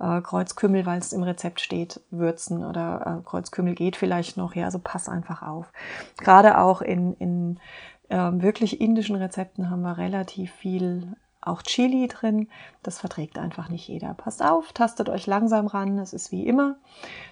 äh, 0.00 0.20
Kreuzkümmel, 0.20 0.86
weil 0.86 0.98
es 0.98 1.12
im 1.12 1.22
Rezept 1.22 1.60
steht, 1.60 2.00
würzen 2.10 2.64
oder 2.64 3.20
äh, 3.20 3.28
Kreuzkümmel 3.28 3.74
geht 3.74 3.94
vielleicht 3.94 4.36
noch. 4.36 4.54
Ja, 4.56 4.64
also 4.64 4.80
pass 4.82 5.08
einfach 5.08 5.42
auf. 5.42 5.72
Gerade 6.18 6.58
auch 6.58 6.82
in, 6.82 7.14
in 7.14 7.60
äh, 8.08 8.16
wirklich 8.16 8.80
indischen 8.80 9.16
Rezepten 9.16 9.70
haben 9.70 9.82
wir 9.82 9.98
relativ 9.98 10.52
viel 10.52 11.14
auch 11.40 11.62
Chili 11.62 12.08
drin. 12.08 12.48
Das 12.82 12.98
verträgt 12.98 13.38
einfach 13.38 13.68
nicht 13.68 13.88
jeder. 13.88 14.14
Passt 14.14 14.42
auf, 14.42 14.72
tastet 14.72 15.08
euch 15.08 15.26
langsam 15.26 15.66
ran. 15.66 15.98
Es 15.98 16.12
ist 16.12 16.32
wie 16.32 16.46
immer. 16.46 16.76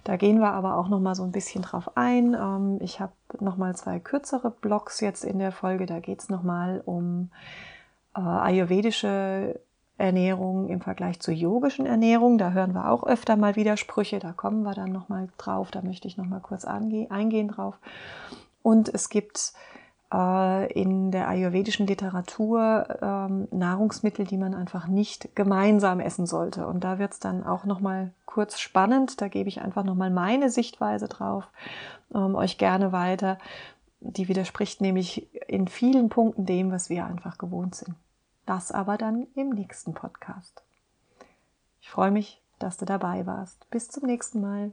Da 0.05 0.17
gehen 0.17 0.39
wir 0.41 0.53
aber 0.53 0.77
auch 0.77 0.89
noch 0.89 1.01
mal 1.01 1.15
so 1.15 1.25
ein 1.25 1.33
bisschen 1.33 1.63
drauf 1.63 1.97
ein. 1.97 2.35
Ähm, 2.35 2.79
ich 2.81 3.01
habe 3.01 3.13
noch 3.41 3.57
mal 3.57 3.75
zwei 3.75 3.99
kürzere 3.99 4.51
Blogs 4.51 5.01
jetzt 5.01 5.25
in 5.25 5.39
der 5.39 5.53
Folge. 5.53 5.87
Da 5.87 6.01
geht 6.01 6.21
es 6.21 6.29
noch 6.29 6.43
mal 6.43 6.83
um 6.85 7.31
äh, 8.17 8.21
ayurvedische 8.21 9.61
Ernährung 9.99 10.69
im 10.69 10.81
Vergleich 10.81 11.21
zur 11.21 11.35
yogischen 11.35 11.87
Ernährung. 11.87 12.39
Da 12.39 12.51
hören 12.51 12.75
wir 12.75 12.91
auch 12.91 13.05
öfter 13.05 13.37
mal 13.37 13.57
Widersprüche. 13.57 14.19
Da 14.19 14.33
kommen 14.33 14.63
wir 14.63 14.75
dann 14.75 14.93
noch 14.93 15.09
mal 15.09 15.29
drauf. 15.39 15.71
Da 15.71 15.83
möchte 15.83 16.07
ich 16.07 16.17
noch 16.17 16.27
mal 16.27 16.41
kurz 16.41 16.65
eingehen 16.65 17.49
drauf. 17.49 17.79
Und 18.63 18.93
es 18.93 19.09
gibt 19.09 19.53
in 20.73 21.11
der 21.11 21.29
ayurvedischen 21.29 21.87
Literatur 21.87 22.87
ähm, 23.03 23.49
Nahrungsmittel, 23.51 24.25
die 24.25 24.39
man 24.39 24.55
einfach 24.55 24.87
nicht 24.87 25.35
gemeinsam 25.37 26.01
essen 26.01 26.27
sollte. 26.27 26.67
Und 26.67 26.85
da 26.85 26.99
wird 26.99 27.13
es 27.13 27.21
dann 27.21 27.45
auch 27.45 27.65
nochmal 27.65 28.13
kurz 28.25 28.59
spannend. 28.59 29.21
Da 29.21 29.29
gebe 29.29 29.49
ich 29.49 29.61
einfach 29.61 29.85
nochmal 29.85 30.11
meine 30.11 30.51
Sichtweise 30.51 31.09
drauf, 31.09 31.49
ähm, 32.15 32.35
euch 32.35 32.59
gerne 32.59 32.93
weiter. 32.93 33.39
Die 34.01 34.29
widerspricht 34.29 34.81
nämlich 34.81 35.29
in 35.49 35.69
vielen 35.69 36.09
Punkten 36.09 36.47
dem, 36.47 36.71
was 36.71 36.89
wir 36.89 37.05
einfach 37.05 37.39
gewohnt 37.39 37.75
sind. 37.75 37.95
Das 38.47 38.73
aber 38.73 38.97
dann 38.97 39.27
im 39.35 39.51
nächsten 39.51 39.95
Podcast. 39.95 40.63
Ich 41.81 41.91
freue 41.91 42.11
mich, 42.11 42.41
dass 42.59 42.77
du 42.77 42.85
dabei 42.85 43.27
warst. 43.27 43.69
Bis 43.71 43.89
zum 43.89 44.07
nächsten 44.07 44.41
Mal. 44.41 44.73